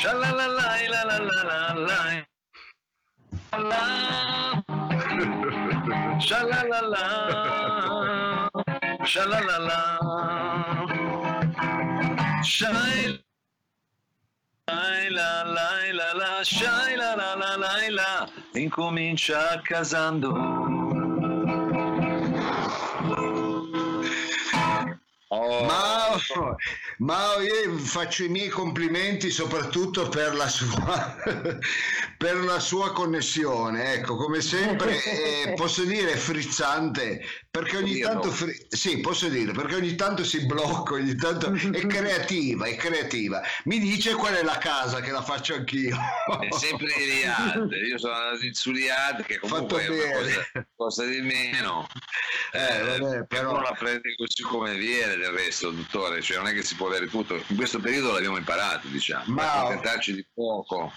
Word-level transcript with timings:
Shalalala, 0.00 0.68
la 0.92 1.02
la 1.04 1.18
la 1.20 1.42
la 1.50 1.60
la. 1.88 2.00
La. 3.70 3.82
Shalalala. 6.18 7.04
Shalalala. 9.04 9.80
Shai. 12.42 13.20
Lai 14.68 15.08
la 15.10 15.42
lai 15.56 15.92
la 15.92 16.12
la, 16.14 16.42
shai 16.44 16.96
la 16.96 17.14
la 17.14 17.34
la 17.34 17.56
lai 17.56 17.90
la, 17.90 18.26
incomincia 18.54 19.60
casando. 19.62 20.79
Oh. 25.32 25.64
Mao, 25.64 26.18
Mao, 26.98 27.40
io 27.40 27.78
faccio 27.78 28.24
i 28.24 28.28
miei 28.28 28.48
complimenti 28.48 29.30
soprattutto 29.30 30.08
per 30.08 30.34
la 30.34 30.48
sua, 30.48 31.16
per 32.18 32.36
la 32.38 32.58
sua 32.58 32.92
connessione, 32.92 33.94
ecco, 33.94 34.16
come 34.16 34.40
sempre 34.40 35.00
eh, 35.04 35.54
posso 35.54 35.84
dire 35.84 36.16
frizzante, 36.16 37.20
perché 37.48 37.76
ogni 37.76 38.00
tanto, 38.00 38.28
fri- 38.32 38.66
sì, 38.68 38.98
posso 38.98 39.28
dire, 39.28 39.52
perché 39.52 39.76
ogni 39.76 39.94
tanto 39.94 40.24
si 40.24 40.44
blocca, 40.46 40.94
ogni 40.94 41.14
tanto 41.14 41.52
è 41.52 41.86
creativa, 41.86 42.66
è 42.66 42.74
creativa. 42.74 43.40
Mi 43.66 43.78
dice 43.78 44.14
qual 44.14 44.34
è 44.34 44.42
la 44.42 44.58
casa 44.58 45.00
che 45.00 45.12
la 45.12 45.22
faccio 45.22 45.54
anch'io. 45.54 45.96
È 46.40 46.52
sempre 46.56 46.92
Iliad, 46.92 47.70
io 47.88 47.98
sono 47.98 48.14
andato 48.14 48.48
su 48.50 48.70
Iliad 48.70 49.22
che 49.22 49.38
comunque 49.38 49.80
è 49.80 49.86
Fatto 49.86 49.92
una 49.92 50.02
bene. 50.02 50.34
cosa, 50.34 50.66
cosa 50.74 51.04
di 51.06 51.20
meno. 51.20 51.86
Eh, 52.52 52.98
vabbè, 52.98 53.26
però- 53.26 53.60
la 53.60 53.76
prende 53.78 54.14
così 54.16 54.42
come 54.42 54.74
viene 54.74 55.18
del 55.20 55.30
resto, 55.32 55.70
dottore, 55.70 56.20
cioè 56.22 56.38
non 56.38 56.48
è 56.48 56.52
che 56.52 56.62
si 56.62 56.74
può 56.74 56.86
avere 56.88 57.06
tutto. 57.08 57.42
In 57.48 57.56
questo 57.56 57.78
periodo 57.78 58.12
l'abbiamo 58.12 58.36
imparato, 58.38 58.88
diciamo, 58.88 59.24
Ma- 59.34 59.52
accontentarci 59.52 60.14
di 60.14 60.26
poco. 60.34 60.92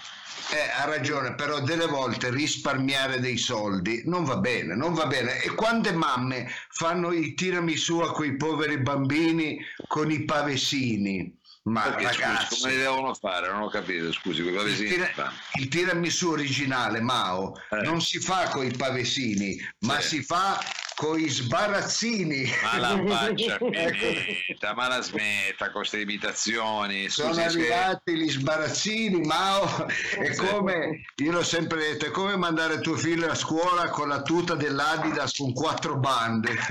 Eh, 0.50 0.70
ha 0.80 0.84
ragione, 0.84 1.34
però 1.34 1.60
delle 1.60 1.86
volte 1.86 2.28
risparmiare 2.30 3.18
dei 3.20 3.38
soldi 3.38 4.02
non 4.06 4.24
va 4.24 4.36
bene, 4.36 4.74
non 4.74 4.92
va 4.92 5.06
bene. 5.06 5.40
E 5.42 5.54
quante 5.54 5.92
mamme 5.92 6.50
fanno 6.70 7.12
i 7.12 7.34
tiramisù 7.34 8.00
a 8.00 8.12
quei 8.12 8.36
poveri 8.36 8.78
bambini 8.78 9.58
con 9.86 10.10
i 10.10 10.24
pavesini? 10.24 11.40
Ma 11.66 11.80
Perché 11.80 12.08
scusi, 12.08 12.20
ragazzi, 12.20 12.60
come 12.60 12.72
li 12.72 12.78
devono 12.78 13.14
fare? 13.14 13.50
Non 13.50 13.62
ho 13.62 13.68
capito, 13.70 14.12
scusi, 14.12 14.42
quei 14.42 14.52
il, 14.52 14.58
pavesini 14.58 14.88
tira- 14.90 15.06
si 15.06 15.12
fanno. 15.14 15.32
il 15.54 15.68
tiramisù 15.68 16.28
originale, 16.30 17.00
Mao, 17.00 17.54
Eh. 17.70 17.76
non 17.82 18.02
si 18.02 18.18
fa 18.18 18.48
con 18.50 18.66
i 18.66 18.70
pavesini, 18.70 19.56
ma 19.80 19.98
Sì. 20.00 20.16
si 20.18 20.22
fa 20.24 20.60
con 20.96 21.18
i 21.18 21.28
sbarazzini. 21.28 22.50
Ma 22.62 22.78
la 22.78 23.02
faccia 23.06 23.58
Ecco. 23.58 24.06
finita, 24.06 24.74
ma 24.74 24.88
la 24.88 25.00
smetta 25.00 25.66
con 25.66 25.80
queste 25.80 26.00
imitazioni. 26.00 27.08
Sono 27.08 27.32
Scusi, 27.34 27.58
arrivati 27.58 28.14
gli 28.14 28.30
sbarazzini, 28.30 29.20
Mao, 29.22 29.86
è 29.86 30.34
come, 30.36 31.02
io 31.16 31.32
l'ho 31.32 31.42
sempre 31.44 31.78
detto, 31.78 32.06
è 32.06 32.10
come 32.10 32.36
mandare 32.36 32.80
tuo 32.80 32.96
figlio 32.96 33.28
a 33.30 33.34
scuola 33.34 33.88
con 33.90 34.08
la 34.08 34.22
tuta 34.22 34.54
dell'Adidas 34.54 35.36
con 35.36 35.52
quattro 35.52 35.96
bande. 35.98 36.54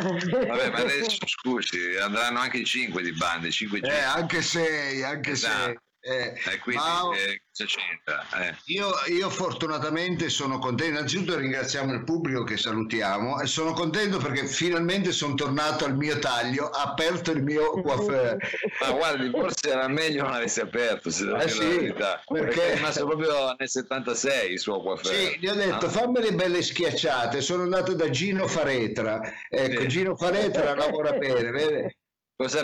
Vabbè, 0.00 0.70
ma 0.70 0.78
adesso 0.78 1.26
scusi, 1.26 1.78
andranno 2.00 2.38
anche 2.40 2.64
5 2.64 3.02
di 3.02 3.12
bande, 3.12 3.50
5 3.50 3.80
Eh, 3.80 4.00
anche 4.00 4.42
sei, 4.42 5.02
anche 5.02 5.32
Esatto. 5.32 5.64
sei. 5.64 5.78
Eh, 6.08 6.34
E 6.52 6.58
quindi 6.60 6.80
Mao, 6.80 7.12
eh, 7.14 7.42
cosa 7.52 7.64
c'entra? 7.68 8.46
Eh. 8.48 8.54
io, 8.66 8.92
io 9.08 9.28
fortunatamente 9.28 10.28
sono 10.28 10.60
contento, 10.60 10.92
innanzitutto 10.92 11.36
ringraziamo 11.36 11.92
il 11.92 12.04
pubblico 12.04 12.44
che 12.44 12.56
salutiamo 12.56 13.40
e 13.40 13.46
sono 13.46 13.72
contento 13.72 14.18
perché 14.18 14.46
finalmente 14.46 15.10
sono 15.10 15.34
tornato 15.34 15.84
al 15.84 15.96
mio 15.96 16.20
taglio, 16.20 16.68
ha 16.68 16.82
aperto 16.82 17.32
il 17.32 17.42
mio 17.42 17.72
coiffeur. 17.82 18.36
Ma 18.82 18.90
guardi, 18.92 19.30
forse 19.30 19.68
era 19.68 19.88
meglio 19.88 20.22
non 20.22 20.34
avesse 20.34 20.60
aperto, 20.60 21.10
se 21.10 21.24
Eh 21.28 21.48
sì, 21.48 21.58
la 21.58 21.68
verità. 21.68 22.22
perché- 22.24 22.44
Perché 22.46 22.70
è 22.70 22.74
rimasto 22.76 23.04
proprio 23.04 23.54
nel 23.58 23.68
76 23.68 24.52
il 24.52 24.60
suo 24.60 24.80
coiffeur. 24.80 25.12
Sì, 25.12 25.38
gli 25.40 25.48
ho 25.48 25.54
detto 25.54 25.86
Ah, 25.86 25.90
fammele 25.90 26.32
belle 26.34 26.62
schiacciate, 26.62 27.40
sono 27.40 27.64
andato 27.64 27.94
da 27.94 28.08
Gino 28.10 28.46
Faretra, 28.46 29.20
ecco 29.48 29.80
Sì. 29.80 29.88
Gino 29.88 30.14
Faretra 30.14 30.72
lavora 30.76 31.10
bene, 31.18 31.50
vede? 31.50 31.96
Cosa 32.36 32.62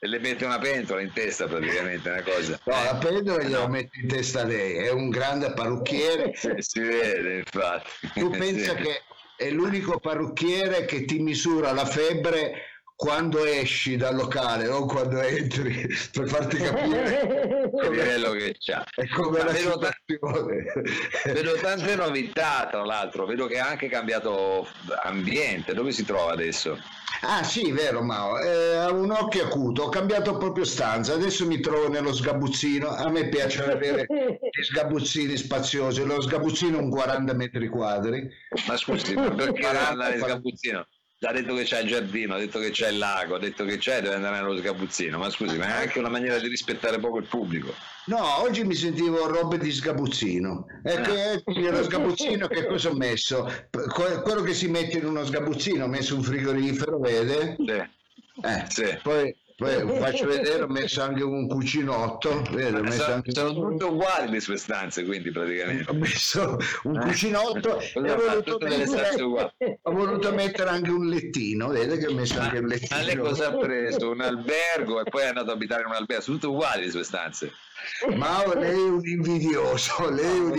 mette? 0.00 0.06
Le 0.06 0.18
mette 0.18 0.44
una 0.44 0.58
pentola 0.58 1.00
in 1.00 1.12
testa 1.12 1.46
praticamente, 1.46 2.08
una 2.08 2.22
cosa. 2.22 2.60
No, 2.64 2.72
la 2.84 2.96
pendola 2.96 3.42
gliela 3.42 3.60
no. 3.60 3.68
metto 3.68 3.98
in 4.00 4.08
testa 4.08 4.40
a 4.42 4.44
lei, 4.44 4.76
è 4.76 4.90
un 4.90 5.08
grande 5.10 5.52
parrucchiere, 5.52 6.32
Eh, 6.32 6.56
si 6.62 6.80
vede, 6.80 7.38
infatti. 7.38 7.90
tu 8.14 8.30
pensa 8.36 8.76
Sì. 8.76 8.82
che 8.82 9.02
è 9.36 9.50
l'unico 9.50 9.98
parrucchiere 9.98 10.84
che 10.86 11.04
ti 11.04 11.18
misura 11.18 11.72
la 11.72 11.84
febbre 11.84 12.52
quando 12.96 13.44
esci 13.44 13.96
dal 13.98 14.14
locale, 14.14 14.66
non 14.66 14.86
quando 14.86 15.20
entri, 15.20 15.86
per 16.12 16.26
farti 16.28 16.56
capire 16.56 17.65
il 17.82 17.90
livello 17.90 18.30
che 18.32 18.56
c'ha. 18.58 18.84
è 18.94 19.08
come 19.08 19.38
la 19.38 19.52
vedo, 19.52 19.72
situazione. 19.72 20.64
vedo 21.24 21.54
tante 21.54 21.94
novità, 21.96 22.68
tra 22.70 22.84
l'altro, 22.84 23.26
vedo 23.26 23.46
che 23.46 23.58
ha 23.58 23.68
anche 23.68 23.88
cambiato 23.88 24.66
ambiente. 25.02 25.74
Dove 25.74 25.92
si 25.92 26.04
trova 26.04 26.32
adesso? 26.32 26.78
Ah 27.22 27.42
sì, 27.42 27.72
vero 27.72 28.02
Mao, 28.02 28.38
eh, 28.38 28.90
un 28.90 29.10
occhio 29.10 29.44
acuto, 29.44 29.84
ho 29.84 29.88
cambiato 29.88 30.36
proprio 30.36 30.64
stanza, 30.64 31.14
adesso 31.14 31.46
mi 31.46 31.60
trovo 31.60 31.88
nello 31.88 32.12
sgabuzzino, 32.12 32.88
a 32.88 33.08
me 33.08 33.28
piace 33.28 33.64
avere 33.64 34.06
gli 34.06 34.62
sgabuzzini 34.62 35.36
spaziosi, 35.36 36.04
lo 36.04 36.20
sgabuzzino 36.20 36.76
è 36.76 36.80
un 36.80 36.90
40 36.90 37.32
metri 37.32 37.68
quadri. 37.68 38.28
Ma 38.66 38.76
scusi, 38.76 39.14
ma 39.14 39.30
perché 39.30 39.52
deve 39.52 39.60
40, 39.60 39.88
andare 39.88 40.14
in 40.14 40.20
40. 40.20 40.26
sgabuzzino? 40.26 40.86
Ha 41.18 41.32
detto 41.32 41.54
che 41.54 41.62
c'è 41.64 41.80
il 41.80 41.88
giardino, 41.88 42.34
ha 42.34 42.38
detto 42.38 42.58
che 42.58 42.70
c'è 42.70 42.90
il 42.90 42.98
lago, 42.98 43.36
ha 43.36 43.38
detto 43.38 43.64
che 43.64 43.78
c'è, 43.78 44.02
deve 44.02 44.16
andare 44.16 44.36
nello 44.36 44.54
sgabuzzino. 44.58 45.16
Ma 45.16 45.30
scusi, 45.30 45.56
ma 45.56 45.64
è 45.66 45.82
anche 45.84 45.98
una 45.98 46.10
maniera 46.10 46.38
di 46.38 46.46
rispettare 46.46 46.98
poco 47.00 47.16
il 47.18 47.26
pubblico. 47.26 47.72
No, 48.06 48.40
oggi 48.42 48.64
mi 48.64 48.74
sentivo 48.74 49.26
robe 49.26 49.56
di 49.56 49.72
sgabuzzino. 49.72 50.66
Ecco, 50.84 51.10
Ah. 51.12 51.32
ecco 51.32 51.52
nello 51.52 51.82
sgabuzzino 51.84 52.46
che 52.48 52.66
cosa 52.66 52.90
ho 52.90 52.94
messo? 52.94 53.50
Que- 53.70 54.20
quello 54.20 54.42
che 54.42 54.52
si 54.52 54.68
mette 54.68 54.98
in 54.98 55.06
uno 55.06 55.24
sgabuzzino, 55.24 55.84
ho 55.84 55.88
messo 55.88 56.14
un 56.16 56.22
frigorifero, 56.22 56.98
vede? 56.98 57.56
Sì. 57.58 57.70
Eh, 58.42 58.64
Sì. 58.68 58.98
Poi, 59.02 59.34
poi 59.56 59.98
faccio 59.98 60.26
vedere, 60.26 60.62
ho 60.62 60.68
messo 60.68 61.02
anche 61.02 61.22
un 61.22 61.48
cucinotto, 61.48 62.42
vede? 62.50 62.78
Ho 62.78 62.82
messo 62.82 63.02
Sono, 63.02 63.14
anche 63.14 63.32
sono 63.32 63.52
tutte 63.54 63.84
uguali 63.84 64.30
le 64.30 64.40
sue 64.40 64.56
stanze, 64.58 65.04
quindi 65.04 65.30
praticamente. 65.30 65.90
ho 65.90 65.94
messo 65.94 66.58
un 66.84 66.96
Eh. 66.96 67.00
cucinotto 67.06 67.78
e 67.80 67.92
Cosa 67.94 68.14
ho 68.14 68.16
voluto, 68.16 68.58
mettere, 68.58 69.22
ho 69.82 69.92
voluto 69.92 70.32
mettere 70.34 70.68
anche 70.68 70.90
un 70.90 71.06
lettino, 71.08 71.68
vede 71.68 71.96
che 71.96 72.06
ho 72.06 72.12
messo 72.12 72.34
Ma, 72.34 72.42
anche 72.44 72.58
un 72.58 72.64
ma 72.66 72.74
lettino. 72.74 73.02
lei 73.02 73.16
cosa 73.16 73.46
ha 73.48 73.56
preso? 73.56 74.10
Un 74.10 74.20
albergo 74.20 75.00
e 75.00 75.04
poi 75.10 75.22
è 75.22 75.26
andato 75.28 75.50
a 75.50 75.54
abitare 75.54 75.80
in 75.82 75.86
un 75.88 75.94
albergo? 75.94 76.22
Sono 76.22 76.36
tutte 76.36 76.48
uguali 76.48 76.84
le 76.84 76.90
sue 76.90 77.04
stanze. 77.04 77.52
Ma 78.16 78.42
lei 78.54 78.70
è 78.72 78.88
un 78.88 79.06
invidioso, 79.06 80.10
lei 80.10 80.24
è 80.36 80.38
un 80.38 80.52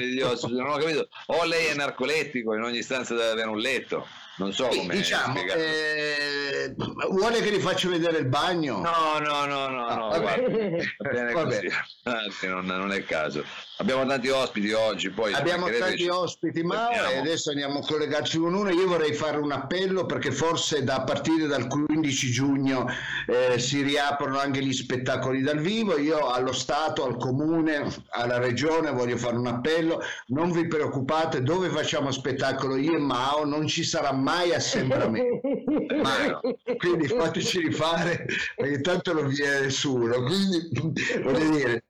invidioso, 0.00 0.48
non 0.48 0.68
ho 0.70 0.76
capito. 0.76 1.08
O 1.26 1.44
lei 1.44 1.66
è 1.66 1.74
narcolettico, 1.74 2.54
in 2.54 2.62
ogni 2.62 2.82
stanza 2.82 3.14
deve 3.14 3.30
avere 3.30 3.48
un 3.48 3.58
letto. 3.58 4.06
Non 4.42 4.52
so 4.52 4.66
come 4.66 4.94
diciamo, 4.96 5.40
eh, 5.40 6.74
vuole 7.10 7.40
che 7.40 7.52
gli 7.52 7.60
faccio 7.60 7.88
vedere 7.88 8.18
il 8.18 8.26
bagno? 8.26 8.80
No, 8.80 9.18
no, 9.20 9.44
no, 9.46 9.68
no, 9.68 9.86
Ah, 9.86 9.94
no, 9.94 10.20
guarda, 10.20 10.48
va 10.48 11.10
bene 11.10 11.32
Vabbè. 11.32 11.32
così. 11.32 11.68
Anzi, 12.02 12.46
non, 12.48 12.66
non 12.66 12.90
è 12.92 12.96
il 12.96 13.04
caso. 13.04 13.44
Abbiamo 13.82 14.06
tanti 14.06 14.28
ospiti 14.28 14.70
oggi, 14.70 15.10
poi 15.10 15.32
Abbiamo 15.32 15.68
tanti 15.68 16.06
ospiti, 16.06 16.62
ma 16.62 16.88
e 17.10 17.18
adesso 17.18 17.50
andiamo 17.50 17.80
a 17.80 17.82
collegarci 17.84 18.38
con 18.38 18.54
uno. 18.54 18.70
Io 18.70 18.86
vorrei 18.86 19.12
fare 19.12 19.38
un 19.38 19.50
appello 19.50 20.06
perché 20.06 20.30
forse 20.30 20.84
da 20.84 20.94
a 20.94 21.02
partire 21.02 21.48
dal 21.48 21.66
15 21.66 22.30
giugno 22.30 22.86
eh, 23.26 23.58
si 23.58 23.82
riaprono 23.82 24.38
anche 24.38 24.62
gli 24.62 24.72
spettacoli 24.72 25.42
dal 25.42 25.58
vivo. 25.58 25.98
Io 25.98 26.28
allo 26.28 26.52
Stato, 26.52 27.04
al 27.04 27.16
Comune, 27.16 27.92
alla 28.10 28.38
Regione 28.38 28.92
voglio 28.92 29.16
fare 29.16 29.36
un 29.36 29.48
appello. 29.48 30.00
Non 30.28 30.52
vi 30.52 30.68
preoccupate, 30.68 31.42
dove 31.42 31.68
facciamo 31.68 32.12
spettacolo 32.12 32.76
io 32.76 32.94
e 32.94 32.98
Mao 32.98 33.44
non 33.44 33.66
ci 33.66 33.82
sarà 33.82 34.12
mai 34.12 34.54
assembramento. 34.54 35.40
Ma 36.02 36.40
quindi 36.76 37.08
fateci 37.08 37.58
rifare 37.58 38.26
perché 38.54 38.80
tanto 38.80 39.12
non 39.12 39.26
viene 39.26 39.62
nessuno. 39.62 40.22
Quindi 40.22 40.68
voglio 41.20 41.50
dire, 41.50 41.84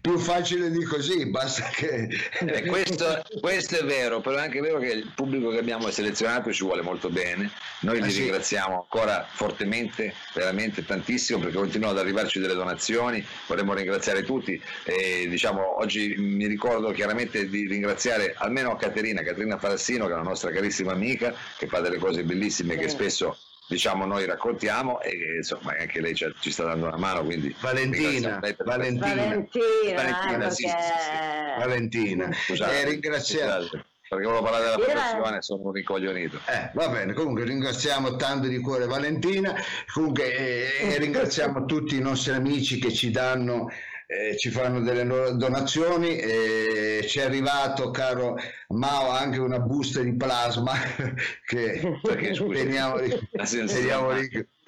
più 0.00 0.18
facile 0.18 0.70
di 0.70 0.82
così, 0.84 1.26
basta 1.26 1.68
che 1.74 2.08
Eh, 2.40 2.62
questo, 2.66 3.22
questo 3.40 3.78
è 3.78 3.84
vero, 3.84 4.20
però 4.20 4.36
è 4.36 4.40
anche 4.42 4.60
vero 4.60 4.78
che 4.78 4.90
il 4.90 5.12
pubblico 5.14 5.50
che 5.50 5.58
abbiamo 5.58 5.90
selezionato 5.90 6.52
ci 6.52 6.64
vuole 6.64 6.82
molto 6.82 7.10
bene. 7.10 7.50
Noi 7.80 8.00
li 8.00 8.08
Eh 8.08 8.10
sì. 8.10 8.20
ringraziamo 8.20 8.74
ancora 8.76 9.26
fortemente, 9.30 10.14
veramente 10.34 10.84
tantissimo, 10.84 11.38
perché 11.38 11.56
continuano 11.56 11.94
ad 11.94 12.00
arrivarci 12.00 12.38
delle 12.38 12.54
donazioni. 12.54 13.24
Vorremmo 13.46 13.74
ringraziare 13.74 14.22
tutti. 14.22 14.60
E, 14.84 15.26
diciamo, 15.28 15.78
oggi 15.80 16.14
mi 16.18 16.46
ricordo 16.46 16.90
chiaramente 16.92 17.48
di 17.48 17.66
ringraziare 17.66 18.34
almeno 18.36 18.76
Caterina, 18.76 19.22
Caterina 19.22 19.58
Farassino, 19.58 20.06
che 20.06 20.12
è 20.12 20.14
una 20.14 20.28
nostra 20.28 20.50
carissima 20.50 20.92
amica, 20.92 21.34
che 21.56 21.66
fa 21.66 21.80
delle 21.80 21.98
cose 21.98 22.22
bellissime 22.24 22.76
che 22.76 22.88
spesso 22.88 23.36
diciamo 23.66 24.04
noi 24.04 24.26
raccontiamo 24.26 25.00
e 25.00 25.36
insomma 25.38 25.74
anche 25.78 26.00
lei 26.00 26.14
ci, 26.14 26.26
ci 26.40 26.50
sta 26.50 26.64
dando 26.64 26.86
una 26.86 26.96
mano 26.98 27.24
quindi 27.24 27.54
Valentina, 27.60 28.38
Valentina, 28.64 28.64
Valentina, 28.64 29.94
Valentina, 29.94 30.46
eh, 30.46 30.50
sì, 30.50 30.62
perché... 30.64 30.82
sì, 30.82 30.98
sì, 30.98 31.58
Valentina. 31.58 32.32
Scusate, 32.32 32.80
Eh, 32.80 32.84
ringraziamo. 32.84 33.62
scusate, 33.62 33.84
perché 34.06 34.24
volevo 34.26 34.42
parlare 34.42 34.64
della 34.64 34.76
professione 34.76 35.42
sono 35.42 35.62
un 35.64 35.72
ricoglionito 35.72 36.38
Eh, 36.46 36.70
va 36.74 36.88
bene, 36.88 37.14
comunque 37.14 37.44
ringraziamo 37.44 38.16
tanto 38.16 38.48
di 38.48 38.58
cuore 38.58 38.86
Valentina, 38.86 39.54
comunque 39.92 40.36
eh, 40.36 40.92
e 40.92 40.98
ringraziamo 40.98 41.64
tutti 41.64 41.96
i 41.96 42.00
nostri 42.00 42.32
amici 42.32 42.78
che 42.78 42.92
ci 42.92 43.10
danno 43.10 43.70
eh, 44.06 44.36
ci 44.36 44.50
fanno 44.50 44.80
delle 44.80 45.04
donazioni 45.36 46.16
e 46.18 47.04
ci 47.08 47.20
è 47.20 47.22
arrivato, 47.22 47.90
caro 47.90 48.36
Mao, 48.68 49.10
anche 49.10 49.38
una 49.38 49.58
busta 49.58 50.00
di 50.00 50.14
plasma 50.14 50.72
che 51.46 51.98
Perché, 52.02 52.34
scusi, 52.34 52.62
teniamo 52.62 52.98
lì, 52.98 53.08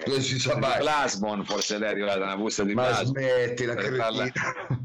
non 0.05 0.21
si 0.21 0.39
sa 0.39 0.57
mai. 0.57 0.79
Plasmon 0.79 1.45
forse 1.45 1.77
lei 1.77 1.89
è 1.89 1.91
arrivata 1.91 2.23
una 2.23 2.37
busta 2.37 2.63
di 2.63 2.73
Ma 2.73 2.85
plasmon 2.85 3.05
smettila, 3.07 3.75
per 3.75 3.93
farla, 3.93 4.31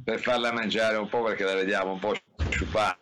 per 0.04 0.20
farla 0.20 0.52
mangiare 0.52 0.96
un 0.96 1.08
po' 1.08 1.22
perché 1.22 1.44
la 1.44 1.54
vediamo 1.54 1.93
un 1.93 1.99
po' 1.99 2.14
sciupata 2.50 3.01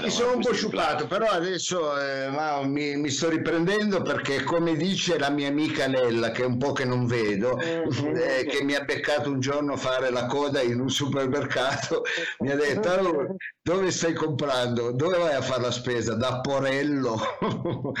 Mi 0.00 0.10
sono 0.10 0.36
un 0.36 0.40
po' 0.40 0.54
sciupato, 0.54 1.06
però 1.06 1.26
adesso 1.26 1.98
eh, 2.00 2.28
Mao, 2.30 2.64
mi, 2.64 2.96
mi 2.96 3.10
sto 3.10 3.28
riprendendo 3.28 4.00
perché 4.00 4.42
come 4.42 4.74
dice 4.74 5.18
la 5.18 5.28
mia 5.28 5.48
amica 5.48 5.86
Lella, 5.86 6.30
che 6.30 6.42
è 6.42 6.46
un 6.46 6.56
po' 6.56 6.72
che 6.72 6.86
non 6.86 7.06
vedo, 7.06 7.58
eh, 7.60 8.46
che 8.46 8.64
mi 8.64 8.74
ha 8.74 8.84
beccato 8.84 9.30
un 9.30 9.38
giorno 9.40 9.76
fare 9.76 10.08
la 10.10 10.24
coda 10.26 10.62
in 10.62 10.80
un 10.80 10.88
supermercato, 10.88 12.04
mi 12.40 12.50
ha 12.50 12.56
detto 12.56 12.90
"Allora, 12.90 13.34
dove 13.60 13.90
stai 13.90 14.14
comprando? 14.14 14.92
Dove 14.92 15.18
vai 15.18 15.34
a 15.34 15.42
fare 15.42 15.60
la 15.60 15.70
spesa? 15.70 16.14
Da 16.14 16.40
Porello. 16.40 17.20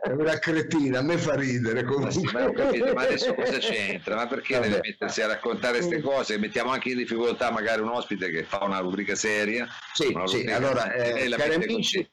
è 0.00 0.10
una 0.10 0.38
cretina, 0.38 1.00
a 1.00 1.02
me 1.02 1.18
fa 1.18 1.34
ridere 1.34 1.82
Ma, 1.82 2.10
sì, 2.10 2.22
comunque. 2.24 2.40
ma, 2.40 2.46
ho 2.46 2.52
capito, 2.52 2.94
ma 2.94 3.02
adesso 3.02 3.34
cosa 3.34 3.58
c'entra? 3.58 4.14
Ma 4.14 4.26
perché 4.28 4.54
Vabbè. 4.54 4.68
deve 4.68 4.80
mettersi 4.84 5.22
a 5.22 5.26
raccontare 5.26 5.78
queste 5.78 6.00
cose? 6.00 6.38
Mettiamo 6.38 6.70
anche 6.70 6.90
in 6.90 6.98
difficoltà 6.98 7.50
magari 7.50 7.80
un 7.82 7.88
ospite 7.88 8.30
che 8.30 8.44
fa 8.44 8.62
una 8.62 8.78
rubrica 8.78 8.97
seria. 9.14 9.66
Sì, 9.92 10.06
sì, 10.06 10.12
rubrica- 10.12 10.56
allora, 10.56 10.92
eh, 10.92 11.28
cari 11.28 11.54
amici, 11.54 12.10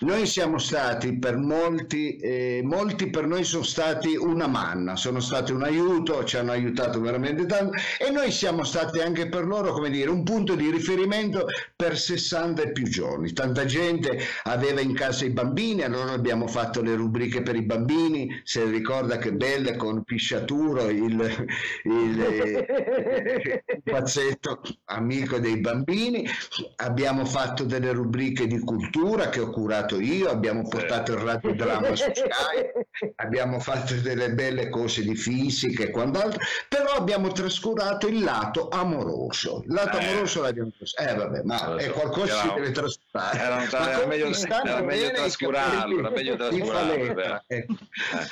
Noi 0.00 0.26
siamo 0.26 0.58
stati 0.58 1.18
per 1.18 1.38
molti, 1.38 2.16
eh, 2.16 2.60
molti 2.62 3.08
per 3.08 3.26
noi 3.26 3.44
sono 3.44 3.62
stati 3.62 4.14
una 4.14 4.46
manna, 4.46 4.94
sono 4.94 5.20
stati 5.20 5.52
un 5.52 5.62
aiuto, 5.62 6.22
ci 6.24 6.36
hanno 6.36 6.52
aiutato 6.52 7.00
veramente 7.00 7.46
tanto 7.46 7.78
e 7.98 8.10
noi 8.10 8.30
siamo 8.30 8.62
stati 8.62 9.00
anche 9.00 9.26
per 9.26 9.46
loro, 9.46 9.72
come 9.72 9.88
dire, 9.88 10.10
un 10.10 10.22
punto 10.22 10.54
di 10.54 10.70
riferimento 10.70 11.46
per 11.74 11.96
60 11.96 12.60
e 12.60 12.72
più 12.72 12.84
giorni. 12.90 13.32
Tanta 13.32 13.64
gente 13.64 14.18
aveva 14.42 14.82
in 14.82 14.92
casa 14.92 15.24
i 15.24 15.30
bambini, 15.30 15.80
allora 15.80 16.12
abbiamo 16.12 16.46
fatto 16.46 16.82
le 16.82 16.94
rubriche 16.94 17.40
per 17.40 17.56
i 17.56 17.62
bambini, 17.62 18.42
se 18.44 18.66
ricorda 18.66 19.16
che 19.16 19.32
belle 19.32 19.76
con 19.76 20.04
Pisciaturo, 20.04 20.90
il, 20.90 21.46
il, 21.84 22.20
eh, 22.20 23.64
pazzetto 23.82 24.60
amico 24.84 25.38
dei 25.38 25.58
bambini, 25.58 26.28
abbiamo 26.76 27.24
fatto 27.24 27.64
delle 27.64 27.92
rubriche 27.92 28.46
di 28.46 28.58
cultura 28.58 29.30
che 29.30 29.40
ho 29.40 29.52
curato 29.54 30.00
io, 30.00 30.28
abbiamo 30.28 30.66
portato 30.68 31.12
il 31.12 31.18
radiodramma 31.18 31.94
su 31.94 32.10
Sky, 32.12 33.12
abbiamo 33.16 33.60
fatto 33.60 33.94
delle 33.94 34.32
belle 34.32 34.68
cose 34.68 35.02
di 35.02 35.14
fisica 35.14 35.84
e 35.84 35.90
quant'altro, 35.90 36.40
però 36.68 36.90
abbiamo 36.94 37.30
trascurato 37.30 38.08
il 38.08 38.22
lato 38.24 38.68
amoroso. 38.68 39.62
Il 39.66 39.72
lato 39.72 39.98
Eh. 39.98 40.04
amoroso 40.08 40.42
l'abbiamo 40.42 40.72
trascurato. 40.76 41.12
Eh 41.12 41.16
vabbè, 41.16 41.42
ma 41.44 41.76
è 41.76 41.90
qualcosa 41.90 42.34
si 42.40 42.46
Era- 42.46 42.54
deve 42.54 42.70
trascurare. 42.72 43.38
era- 43.38 43.62
era 43.94 44.06
meglio- 44.06 44.26
era 44.64 44.80
meglio 44.82 45.10
trascurarlo, 45.12 45.98
era 46.00 46.10
meglio 46.10 46.36
trascurarlo, 46.36 46.92
Faletta, 46.92 47.14
vero. 47.14 47.42
ecco. 47.46 47.74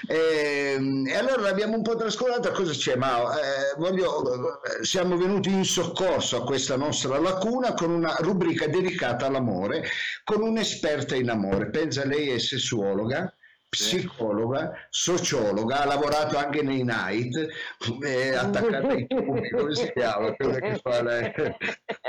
Ehm, 0.09 1.07
E, 1.07 1.15
allora 1.17 1.41
l'abbiamo 1.43 1.77
un 1.77 1.83
po' 1.83 1.97
trascurata, 1.97 2.51
cosa 2.51 2.73
c'è? 2.73 2.97
Ma 2.97 3.19
eh, 3.39 3.75
voglio, 3.79 4.63
eh, 4.63 4.85
siamo 4.85 5.17
venuti 5.17 5.51
in 5.51 5.65
soccorso 5.65 6.37
a 6.39 6.45
questa 6.45 6.77
nostra 6.77 7.19
lacuna 7.19 7.75
con 7.75 7.91
una 7.91 8.17
rubrica 8.21 8.67
dedicata 8.67 9.27
all'amore, 9.27 9.85
con 10.25 10.43
un'esperta 11.13 11.17
in 11.17 11.31
amore. 11.31 11.71
Pensa 11.71 12.05
lei 12.05 12.31
è 12.31 12.39
sessuologa. 12.39 13.35
Psicologa, 13.73 14.71
sociologa, 14.91 15.81
ha 15.81 15.87
lavorato 15.87 16.37
anche 16.37 16.61
nei 16.61 16.85
night, 16.85 17.49
è 18.03 18.35
attaccata 18.35 18.89
ai 18.89 19.07
tubi, 19.09 19.49
come 19.49 19.75
si 19.75 19.91
chiama? 19.95 20.35
Quella 20.35 20.59
che 20.59 20.77
fa 20.77 21.03
la, 21.03 21.33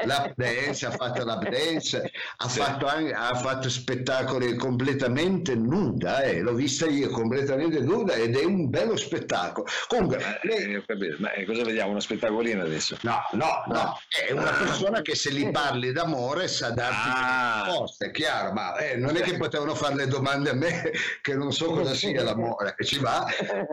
lap 0.05 0.33
dance, 0.35 0.85
ha 0.85 0.91
fatto 0.91 1.23
lap 1.23 1.47
dance, 1.50 2.11
ha, 2.38 2.50
Sì. 2.50 2.59
fatto 2.59 2.85
anche, 2.88 3.11
ha 3.13 3.33
fatto 3.35 3.69
spettacoli 3.69 4.55
completamente 4.55 5.55
nuda, 5.55 6.21
eh, 6.21 6.39
l'ho 6.41 6.53
vista 6.53 6.85
io 6.88 7.09
completamente 7.09 7.79
nuda 7.79 8.13
ed 8.13 8.35
è 8.38 8.44
un 8.44 8.69
bello 8.69 8.95
spettacolo. 8.95 9.67
Comunque, 9.88 10.17
Ma, 10.17 10.38
lei, 10.44 10.73
eh. 10.75 11.15
Ma, 11.19 11.31
eh, 11.33 11.45
cosa 11.45 11.63
vediamo? 11.63 11.91
Uno 11.91 12.00
spettacolino 12.00 12.61
adesso? 12.63 12.97
no, 13.01 13.19
no, 13.33 13.63
no, 13.67 13.97
è 14.27 14.31
una 14.31 14.51
persona 14.51 15.01
che 15.01 15.15
se 15.15 15.31
gli 15.31 15.50
parli 15.51 15.91
d'amore 15.91 16.47
sa 16.47 16.69
darti 16.71 16.91
Ah. 17.05 17.63
risposte, 17.65 18.05
è 18.07 18.11
chiaro, 18.11 18.51
ma 18.53 18.75
eh, 18.77 18.95
non 18.97 19.15
è 19.15 19.21
che 19.21 19.38
potevano 19.38 19.75
fare 19.75 19.95
le 19.95 20.07
domande 20.07 20.50
a 20.50 20.53
me 20.53 20.91
che 21.21 21.35
non 21.35 21.51
so 21.51 21.71
cosa 21.71 21.94
sia 21.94 22.23
l'amore, 22.23 22.75
ci 22.83 23.00
va 23.00 23.25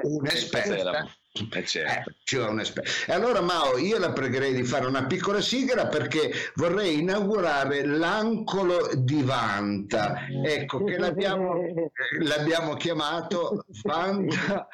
un'esperta. 0.03 1.07
Eh, 1.33 1.65
certo. 1.65 2.11
Eh. 2.11 2.83
E 3.07 3.13
allora 3.13 3.41
Mao, 3.41 3.79
io 3.79 3.99
la 3.99 4.13
pregherei 4.13 4.53
di 4.53 4.65
fare 4.65 4.87
una 4.87 5.07
piccola 5.07 5.41
sigla 5.41 5.87
perché 5.87 6.33
vorrei 6.57 6.99
inaugurare 6.99 7.85
l'Ancolo 7.87 8.91
di 8.95 9.23
Vanta. 9.23 10.27
Ecco, 10.45 10.83
che 10.83 10.99
l'abbiamo, 10.99 11.55
l'abbiamo 12.21 12.75
chiamato 12.75 13.65
Vanta 13.83 14.69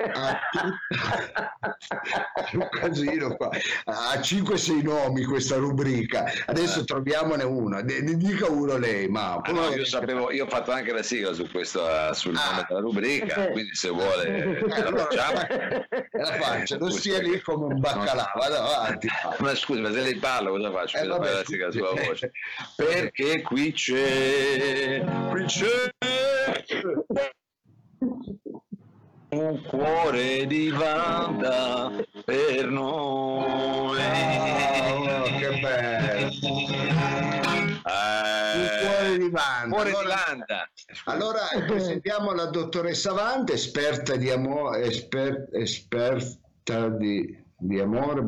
tut- 0.00 0.78
un 2.52 2.68
casino 2.70 3.36
qua 3.36 3.48
a 3.84 4.18
5-6 4.18 4.82
nomi 4.82 5.24
questa 5.24 5.56
rubrica 5.56 6.24
adesso 6.46 6.84
troviamone 6.84 7.44
uno 7.44 7.78
ne 7.80 8.16
dica 8.16 8.50
uno 8.50 8.76
lei 8.78 9.08
Mao 9.08 9.40
Ah, 9.42 9.52
no, 9.52 9.68
io, 9.74 9.84
sapevo, 9.84 10.30
io 10.32 10.44
ho 10.44 10.48
fatto 10.48 10.70
anche 10.72 10.92
la 10.92 11.02
sigla 11.02 11.32
su 11.32 11.48
questo, 11.50 11.86
eh, 11.88 12.14
sul 12.14 12.36
Ah. 12.36 12.50
nome 12.50 12.64
della 12.68 12.80
rubrica, 12.80 13.48
quindi 13.50 13.74
se 13.74 13.88
vuole 13.88 14.26
Eh, 14.26 14.80
allora, 14.82 15.04
facciamo. 15.04 15.40
la 16.12 16.32
faccia 16.34 16.76
non 16.76 16.90
stia 16.90 17.20
lì 17.20 17.40
come 17.40 17.66
un 17.74 17.80
baccalà 17.80 18.30
vada 18.36 18.62
avanti. 18.62 19.08
Ma 19.40 19.54
scusi, 19.54 19.80
ma 19.80 19.90
se 19.92 20.00
lei 20.00 20.16
parla 20.16 20.50
cosa 20.50 20.70
faccio? 20.70 20.96
Eh, 20.98 21.06
vabbè, 21.06 21.32
la 21.32 21.42
sigla 21.44 21.70
sulla 21.70 21.90
voce. 21.92 22.30
Perché 22.76 23.42
qui 23.42 23.72
c'è, 23.72 25.02
qui 25.30 25.44
c'è 25.44 25.92
un 29.30 29.62
cuore 29.62 30.46
di 30.46 30.70
Vanda 30.70 31.90
per 32.24 32.66
noi. 32.68 33.44
Oh, 33.44 33.92
che 35.38 35.60
bello 35.60 36.30
Eh, 37.82 38.80
cuore 38.82 39.18
di 39.18 39.30
cuore 39.70 39.90
di 39.90 39.94
allora, 39.94 40.26
allora 41.04 41.40
presentiamo 41.66 42.32
la 42.32 42.46
dottoressa 42.46 43.12
Vante 43.12 43.52
esperta 43.52 44.16
di 44.16 44.30
amore 44.30 44.82
esper- 44.82 45.48
esperta 45.52 46.88
di, 46.88 47.36
di 47.56 47.78
amore. 47.78 48.26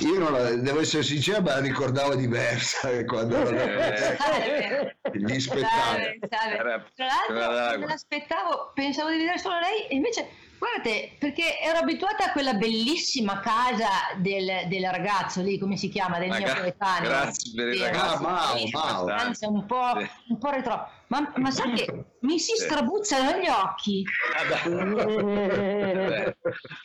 Io 0.00 0.18
non 0.18 0.32
la, 0.32 0.54
devo 0.54 0.80
essere 0.80 1.02
sincero 1.02 1.40
ma 1.42 1.54
la 1.54 1.60
ricordavo 1.60 2.14
diversa 2.14 3.04
quando 3.04 3.36
ero 3.36 3.50
Eh. 3.50 4.96
gli 5.12 5.38
spettacoli 5.40 6.18
Tra 6.28 7.06
l'altro 7.28 7.78
me 7.80 7.86
l'aspettavo, 7.86 8.72
pensavo 8.74 9.10
di 9.10 9.18
vedere 9.18 9.38
solo 9.38 9.58
lei 9.58 9.86
e 9.88 9.94
invece 9.94 10.28
guardate 10.58 11.12
perché 11.18 11.58
ero 11.60 11.78
abituata 11.78 12.24
a 12.26 12.32
quella 12.32 12.54
bellissima 12.54 13.40
casa 13.40 13.88
del, 14.16 14.66
del 14.68 14.84
ragazzo 14.90 15.40
lì, 15.42 15.58
come 15.58 15.76
si 15.76 15.88
chiama, 15.88 16.18
del 16.18 16.28
mio 16.28 16.38
Raga- 16.46 16.60
coetaneo. 16.60 17.08
grazie 17.08 17.52
per 17.54 17.68
il 17.68 17.80
ragazzo. 17.80 18.26
Ah, 18.26 18.54
Mao, 18.72 19.02
stanza, 19.06 19.48
un 19.48 19.64
po', 19.66 19.92
un 20.28 20.38
po' 20.38 20.50
retro. 20.50 20.90
Ma, 21.08 21.32
ma 21.36 21.50
sa 21.50 21.70
che 21.70 22.04
mi 22.20 22.38
si 22.38 22.54
strabuzzano 22.56 23.38
gli 23.38 23.48
occhi. 23.48 24.04
Ah, 24.36 24.44
dai. 24.44 26.34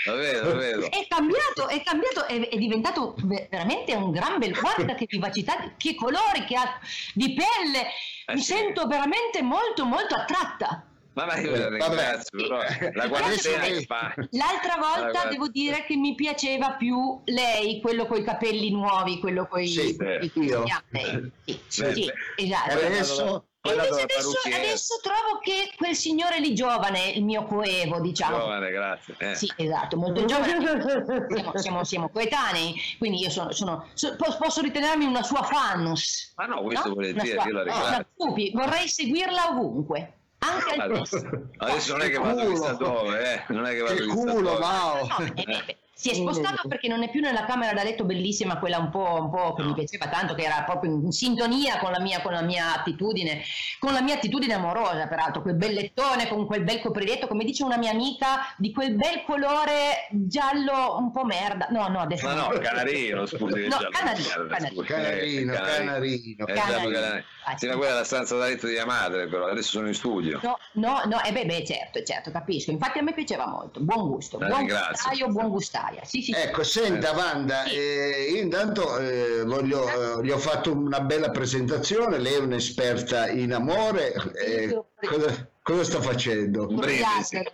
Lo 0.06 0.16
vedo. 0.56 0.90
È 0.90 1.06
cambiato, 1.10 1.68
è 1.68 1.84
cambiato, 1.84 2.26
è, 2.28 2.48
è 2.48 2.56
diventato 2.58 3.16
ve- 3.24 3.48
veramente 3.52 3.94
un 3.96 4.12
gran 4.12 4.38
bel. 4.40 4.58
Guarda 4.58 4.96
che 4.96 5.06
vivacità, 5.10 5.74
che 5.78 5.96
colori 5.96 6.46
che 6.48 6.56
ha 6.56 6.80
di 7.14 7.34
pelle. 7.34 7.88
Eh 8.26 8.34
Mi 8.36 8.40
sì. 8.40 8.54
sento 8.54 8.88
veramente 8.88 9.42
molto, 9.42 9.84
molto 9.86 10.16
attratta. 10.16 10.88
Ma, 11.14 11.26
ma 11.26 11.38
io 11.38 11.54
Eh, 11.54 11.58
la 11.58 11.78
vabbè. 11.78 11.78
ringrazio, 11.86 12.48
la 12.94 13.08
quarantena 13.08 13.82
fa. 13.86 14.14
L'altra 14.32 14.76
volta 14.80 15.10
guarda. 15.12 15.30
devo 15.30 15.48
dire 15.48 15.86
che 15.86 15.96
mi 15.96 16.16
piaceva 16.16 16.72
più 16.72 17.22
lei, 17.26 17.80
quello 17.82 18.08
con 18.08 18.18
i 18.20 18.24
capelli 18.24 18.72
nuovi, 18.72 19.20
quello 19.20 19.46
con 19.48 19.62
i 19.62 19.68
Sì, 19.68 19.96
io. 20.34 20.64
sì, 20.66 21.32
Sì, 21.46 21.60
sì, 21.68 21.94
sì. 21.94 22.12
esatto. 22.38 22.72
Adesso 22.74 23.46
E 23.66 23.70
invece 23.74 24.02
adesso, 24.02 24.32
adesso 24.44 25.00
trovo 25.04 25.40
che 25.40 25.72
quel 25.78 25.96
signore 25.96 26.40
lì 26.40 26.54
giovane, 26.56 27.12
il 27.12 27.24
mio 27.24 27.44
coevo, 27.46 28.02
diciamo. 28.02 28.38
Giovane, 28.40 28.72
grazie. 28.72 29.16
Eh. 29.20 29.36
Sì, 29.36 29.50
esatto, 29.56 29.96
molto 29.98 30.26
giovane. 30.26 31.28
Siamo, 31.30 31.52
siamo, 31.58 31.84
siamo 31.86 32.10
coetanei, 32.10 32.74
quindi 32.98 33.22
io 33.22 33.30
sono, 33.30 33.52
sono- 33.54 33.88
so- 33.94 34.16
posso, 34.18 34.62
ritenermi 34.62 35.06
una 35.06 35.24
sua 35.24 35.44
fanus. 35.44 36.34
Ma 36.36 36.46
no, 36.48 36.62
questo 36.64 36.90
no? 36.90 36.96
volentieri, 36.96 37.32
Una 37.34 37.42
sua- 37.42 37.50
io 37.52 37.58
la 37.58 37.64
no, 37.64 37.72
ringrazio. 37.72 38.08
Pupi, 38.18 38.52
vorrei 38.54 38.88
seguirla 38.90 39.50
ovunque, 39.52 40.14
anche 40.44 40.76
al 40.82 40.92
Adesso, 40.92 41.20
testo. 41.22 41.42
adesso 41.58 41.92
non 41.94 42.02
è 42.02 42.10
che 42.10 42.18
vado 42.18 42.48
chissà 42.50 42.74
dove, 42.74 43.34
eh. 43.34 43.54
non 43.54 43.66
è 43.66 43.72
che 43.72 43.80
vado 43.82 43.96
che 43.96 44.06
culo 44.08 44.34
dove. 44.42 44.60
Mao 44.60 45.08
No, 45.08 45.18
eh, 45.36 45.78
si 45.96 46.10
è 46.10 46.14
spostato 46.16 46.68
perché 46.68 46.88
non 46.88 47.04
è 47.04 47.10
più 47.10 47.22
nella 47.22 47.46
camera 47.46 47.72
da 47.72 47.84
letto 47.84 48.04
bellissima, 48.04 48.58
quella 48.58 48.80
un 48.80 48.90
po', 48.90 49.20
un 49.22 49.30
po' 49.30 49.54
che 49.54 49.62
No. 49.62 49.70
mi 49.70 49.74
piaceva 49.76 50.08
tanto, 50.08 50.34
che 50.34 50.44
era 50.44 50.64
proprio 50.64 50.92
in 50.92 51.12
sintonia 51.12 51.78
con 51.78 51.92
la, 51.92 52.00
mia, 52.00 52.20
con 52.22 52.34
la 52.34 52.42
mia 52.42 52.74
attitudine, 52.74 53.42
con 53.80 53.94
la 53.94 54.02
mia 54.02 54.16
attitudine 54.16 54.54
amorosa, 54.56 55.08
peraltro, 55.08 55.42
quel 55.44 55.56
bel 55.56 55.74
lettone 55.74 56.28
con 56.28 56.46
quel 56.48 56.64
bel 56.64 56.82
copriletto, 56.82 57.28
come 57.28 57.44
dice 57.46 57.64
una 57.64 57.78
mia 57.78 57.92
amica, 57.92 58.54
di 58.58 58.74
quel 58.74 58.96
bel 58.96 59.24
colore 59.26 60.08
giallo 60.12 60.98
un 60.98 61.12
po' 61.12 61.24
merda. 61.26 61.68
No, 61.70 61.88
no, 61.88 62.00
adesso 62.02 62.26
Ma 62.28 62.34
no, 62.34 62.48
canarino, 62.60 63.26
scusi. 63.26 63.68
No, 63.68 63.78
giallo, 63.78 63.90
canarino, 63.92 64.28
canarino. 64.48 64.68
scusi, 64.82 64.88
Canarino, 64.88 65.54
canarino. 65.54 66.46
Eh, 66.48 66.54
canarino. 66.54 67.24
Ah, 67.46 67.58
Sì, 67.58 67.68
ma 67.68 67.76
quella 67.76 67.92
è 67.94 67.96
la 67.98 68.04
stanza 68.04 68.36
da 68.38 68.46
letto 68.46 68.66
di 68.68 68.74
mia 68.74 68.86
madre, 68.86 69.28
però 69.28 69.48
adesso 69.48 69.70
sono 69.72 69.88
in 69.88 69.94
studio. 69.94 70.40
No, 70.44 70.58
no, 70.74 71.02
no, 71.06 71.22
eh 71.24 71.32
beh, 71.32 71.46
beh, 71.46 71.66
certo, 71.66 72.02
certo, 72.04 72.32
capisco. 72.32 72.72
Infatti 72.72 73.00
a 73.00 73.04
me 73.04 73.14
piaceva 73.14 73.48
molto. 73.48 73.80
Buon 73.82 74.08
gusto, 74.08 74.38
buon 74.38 74.66
gustaio, 74.66 75.28
buon 75.28 75.50
gustaia. 75.50 75.83
Sì, 76.04 76.22
sì, 76.22 76.34
sì. 76.34 76.40
Ecco, 76.40 76.64
senta 76.64 77.12
Eh. 77.12 77.16
Wanda, 77.16 77.64
Sì. 77.66 77.76
eh, 77.76 78.32
io 78.36 78.42
intanto 78.42 78.98
eh, 78.98 79.44
voglio, 79.44 80.20
eh, 80.20 80.24
gli 80.26 80.32
ho 80.32 80.38
fatto 80.38 80.72
una 80.72 81.02
bella 81.02 81.30
presentazione, 81.32 82.18
lei 82.20 82.34
è 82.36 82.40
un'esperta 82.40 83.30
in 83.30 83.54
amore, 83.54 84.14
eh, 84.46 84.84
cosa, 85.08 85.50
cosa 85.62 85.84
sta 85.84 86.02
facendo? 86.02 86.68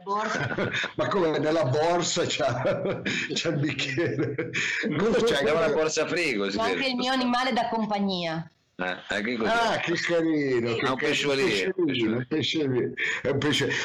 Borsa. 0.03 0.71
Ma 0.95 1.07
come 1.07 1.37
nella 1.39 1.65
borsa 1.65 2.23
c'ha, 2.27 3.01
c'ha 3.33 3.49
il 3.49 3.57
bicchiere? 3.57 4.49
Cosa 4.97 5.25
c'ha? 5.25 5.39
Abbiamo 5.39 5.59
una 5.59 5.73
borsa 5.73 6.05
frigo, 6.07 6.47
C'è 6.47 6.59
anche 6.59 6.87
il 6.87 6.95
mio 6.95 7.11
animale 7.11 7.53
da 7.53 7.67
compagnia. 7.69 8.51
Eh, 8.79 9.17
eh, 9.17 9.21
che? 9.21 9.37
Ah, 9.45 9.77
che 9.79 9.93
carino! 9.93 10.73
Che 10.75 10.85
Ah, 10.85 10.91
un 10.91 10.95
carino, 10.97 11.33
pesciolino, 11.35 12.25
pesciolino. 12.27 12.93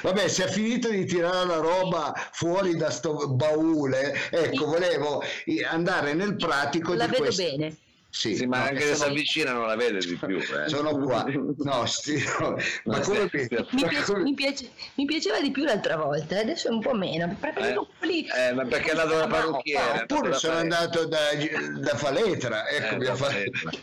Vabbè, 0.02 0.28
se 0.28 0.44
ha 0.44 0.46
finito 0.46 0.88
di 0.88 1.04
tirare 1.04 1.46
la 1.46 1.56
roba 1.56 2.12
fuori 2.32 2.76
da 2.76 2.90
sto 2.90 3.28
baule, 3.28 4.14
ecco, 4.30 4.66
volevo 4.66 5.20
andare 5.68 6.14
nel 6.14 6.36
pratico 6.36 6.94
La 6.94 7.06
di 7.06 7.10
vedo 7.10 7.24
questo. 7.24 7.42
bene. 7.42 7.76
Sì, 8.14 8.36
Sì, 8.36 8.46
ma 8.46 8.58
no, 8.58 8.64
anche 8.66 8.80
se 8.82 8.86
si 8.90 8.94
sono, 8.94 9.10
avvicina 9.10 9.52
non 9.52 9.66
la 9.66 9.74
vede 9.74 9.98
di 9.98 10.14
più. 10.14 10.38
eh. 10.38 10.68
sono 10.68 10.96
qua. 10.98 11.24
No, 11.64 11.84
sti, 11.84 12.14
no. 12.38 12.56
Ma 12.84 13.00
come. 13.00 13.28
Mi, 13.32 13.48
piace- 13.88 14.02
come- 14.04 14.22
mi 14.22 14.34
piace- 14.34 14.70
mi 14.94 15.04
piaceva 15.04 15.40
di 15.40 15.50
più 15.50 15.64
l'altra 15.64 15.96
volta, 15.96 16.38
adesso 16.38 16.68
è 16.68 16.70
un 16.70 16.78
po' 16.80 16.94
meno. 16.94 17.34
Preferivo 17.40 17.88
quelli- 17.98 18.24
Eh, 18.28 18.52
ma 18.52 18.64
perché 18.66 18.88
è 18.88 18.90
andato 18.92 19.16
da 19.16 19.26
parrucchiere? 19.26 20.02
Oppure 20.02 20.28
da 20.30 20.36
sono 20.36 20.58
andato 20.58 21.06
da, 21.06 21.18
da 21.80 21.96
Faletra, 21.96 22.68
ecco, 22.68 22.94
Eh, 22.94 22.98
mi 22.98 23.06
ha 23.06 23.08
da 23.10 23.16
fatto- 23.16 23.32
Faletra. 23.32 23.70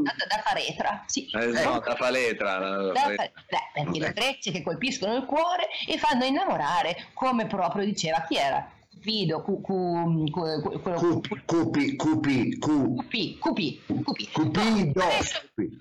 Andata 0.00 0.26
da 0.26 0.42
faretra, 0.42 1.04
sì. 1.06 1.28
Eh, 1.30 1.46
no, 1.62 1.78
da 1.84 1.94
Faletra. 1.96 2.58
da- 2.58 2.68
da 2.76 2.82
Da 2.92 3.00
Faletra. 3.00 3.14
fare- 3.16 3.32
beh, 3.50 3.82
perché 3.82 3.98
le 3.98 4.12
trecce 4.14 4.50
che 4.50 4.62
colpiscono 4.62 5.14
il 5.14 5.24
cuore 5.26 5.68
e 5.86 5.98
fanno 5.98 6.24
innamorare, 6.24 7.08
come 7.12 7.46
proprio 7.46 7.84
diceva 7.84 8.24
chi 8.26 8.36
era? 8.36 8.66
Fido, 9.00 9.42
Cupi, 9.42 10.30
cupi, 10.30 11.96
cupi, 11.96 12.58
cu, 12.58 12.94
Cupi, 12.96 13.38
Cupi, 13.38 13.80
Cupi. 14.02 14.28
cupido. 14.32 15.02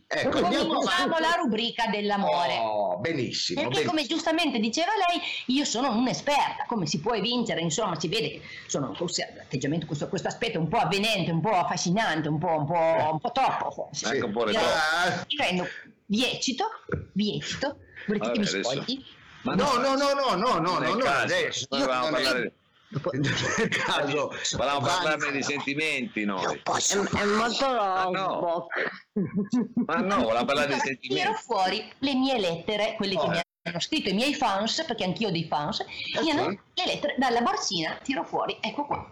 Ecco, 0.07 0.39
cominciamo 0.39 1.17
la 1.19 1.35
rubrica 1.41 1.87
dell'amore. 1.87 2.57
Oh, 2.59 2.97
benissimo. 2.99 3.61
Perché 3.61 3.79
come 3.83 3.95
benissimo. 4.03 4.15
giustamente 4.17 4.59
diceva 4.59 4.91
lei, 5.09 5.21
io 5.47 5.65
sono 5.65 5.91
un'esperta, 5.95 6.65
come 6.67 6.85
si 6.85 6.99
può 6.99 7.13
evincere, 7.13 7.59
insomma 7.61 7.99
si 7.99 8.07
vede 8.07 8.29
che 8.29 8.41
sono 8.67 8.93
questo 8.97 9.21
atteggiamento, 9.23 9.85
questo, 9.85 10.07
questo 10.07 10.27
aspetto 10.29 10.57
un 10.59 10.67
po' 10.69 10.77
avvenente, 10.77 11.31
un 11.31 11.41
po' 11.41 11.51
affascinante, 11.51 12.29
un 12.29 12.39
po', 12.39 12.47
un 12.59 12.65
po', 12.65 13.09
un 13.11 13.19
po' 13.19 13.31
troppo 13.31 13.71
forse. 13.71 14.05
Anche 14.07 14.25
un 14.25 14.31
po' 14.31 14.39
Io- 14.41 14.45
retro. 14.47 14.61
Ah, 14.61 15.25
Ti 15.27 15.35
rendo, 15.37 15.67
vi 16.05 16.25
eccito, 16.25 16.65
vi 17.13 17.35
eccito, 17.37 17.77
volete 18.07 18.25
Vabbè, 18.27 18.31
che 18.31 18.39
mi 18.39 18.63
spogli? 18.63 19.05
Ma 19.41 19.55
No, 19.55 19.73
no, 19.77 19.95
no, 19.95 20.13
no, 20.13 20.33
no, 20.35 20.57
no, 20.59 20.79
no, 20.79 20.93
no, 20.95 21.05
adesso. 21.05 21.65
Non 21.69 21.81
è- 21.81 21.85
parlare- 21.85 22.53
nel 23.11 23.69
caso. 23.69 24.31
volevamo 24.57 24.79
parlarne 24.85 25.31
di 25.31 25.43
sentimenti 25.43 26.25
noi. 26.25 26.61
È, 26.63 27.17
è 27.17 27.25
molto 27.25 27.67
no. 27.71 28.13
robo. 28.13 28.67
Ma 29.85 29.95
no, 29.97 30.15
volevamo 30.17 30.45
parlare 30.45 30.67
di 30.67 30.73
Allora, 30.73 30.81
tiro 30.81 30.83
sentimenti. 30.85 31.41
fuori 31.43 31.91
le 31.99 32.13
mie 32.15 32.39
lettere, 32.39 32.95
quelle 32.95 33.13
che 33.15 33.19
Oh. 33.21 33.29
mi 33.29 33.41
hanno 33.63 33.79
scritto 33.79 34.09
i 34.09 34.13
miei 34.13 34.33
fans, 34.33 34.83
perché 34.87 35.03
anch'io 35.03 35.27
ho 35.27 35.31
dei 35.31 35.45
fans, 35.45 35.85
io 36.23 36.33
non- 36.33 36.59
le 36.73 36.85
lettere 36.85 37.15
dalla 37.17 37.41
borsina 37.41 37.97
tiro 38.01 38.23
fuori, 38.23 38.57
ecco 38.61 38.85
qua. 38.85 39.09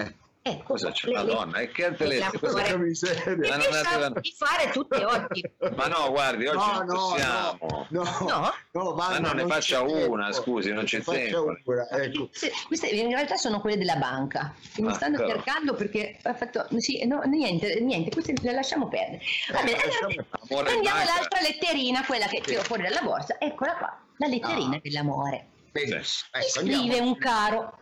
Eh. 0.00 0.14
Ecco, 0.42 0.62
Cosa 0.72 0.90
c'è? 0.90 1.10
Madonna, 1.12 1.58
e 1.58 1.70
che 1.70 1.90
lettere? 1.90 2.08
le- 2.16 2.38
Cosa- 2.38 2.52
Porca 2.62 2.76
miseria. 2.78 3.56
Ma 3.56 3.56
non 4.00 4.12
di 4.22 4.34
fare 4.34 4.70
tutte 4.70 5.04
oggi. 5.04 5.42
Ma 5.76 5.86
no, 5.88 6.08
guardi, 6.10 6.46
oggi 6.46 6.56
No, 6.56 6.72
non 6.78 6.86
no, 6.86 6.94
possiamo. 6.94 7.58
no, 7.60 7.86
no, 7.90 8.02
No? 8.20 8.52
no, 8.72 8.94
Ma 8.94 9.08
Wanda, 9.08 9.18
no, 9.28 9.32
ne 9.34 9.40
non 9.42 9.50
faccia 9.50 9.82
una, 9.82 10.24
tempo. 10.30 10.32
scusi, 10.40 10.72
non 10.72 10.84
c'è 10.84 11.02
tempo. 11.02 11.42
una, 11.64 11.88
ecco. 11.90 12.28
Queste, 12.28 12.52
queste 12.66 12.86
in 12.88 13.08
realtà 13.10 13.36
sono 13.36 13.60
quelle 13.60 13.76
della 13.76 13.96
banca 13.96 14.54
che 14.74 14.80
mi 14.80 14.88
Ah, 14.88 14.94
stanno 14.94 15.16
però. 15.18 15.28
cercando 15.28 15.74
perché 15.74 16.16
ha 16.22 16.32
fatto 16.34 16.66
sì, 16.78 17.04
no, 17.06 17.20
niente, 17.26 17.78
niente, 17.80 18.10
queste 18.10 18.32
le 18.40 18.52
lasciamo 18.52 18.88
perdere. 18.88 19.20
Va 19.52 19.62
bene, 19.62 19.72
allora, 19.76 19.86
lasciamo- 20.06 20.26
Amore 20.48 20.64
prendiamo 20.70 21.04
l'altra 21.04 21.40
letterina, 21.42 22.04
quella 22.06 22.26
che 22.26 22.40
tiro 22.40 22.62
fuori 22.62 22.82
dalla 22.82 23.02
borsa, 23.02 23.36
eccola 23.38 23.76
qua, 23.76 24.00
la 24.16 24.26
letterina 24.26 24.76
Ah. 24.76 24.80
dell'amore. 24.82 25.46
Benissimo. 25.70 26.30
Ecco, 26.32 26.48
scrive 26.48 26.74
andiamo. 26.76 27.08
un 27.08 27.18
caro, 27.18 27.78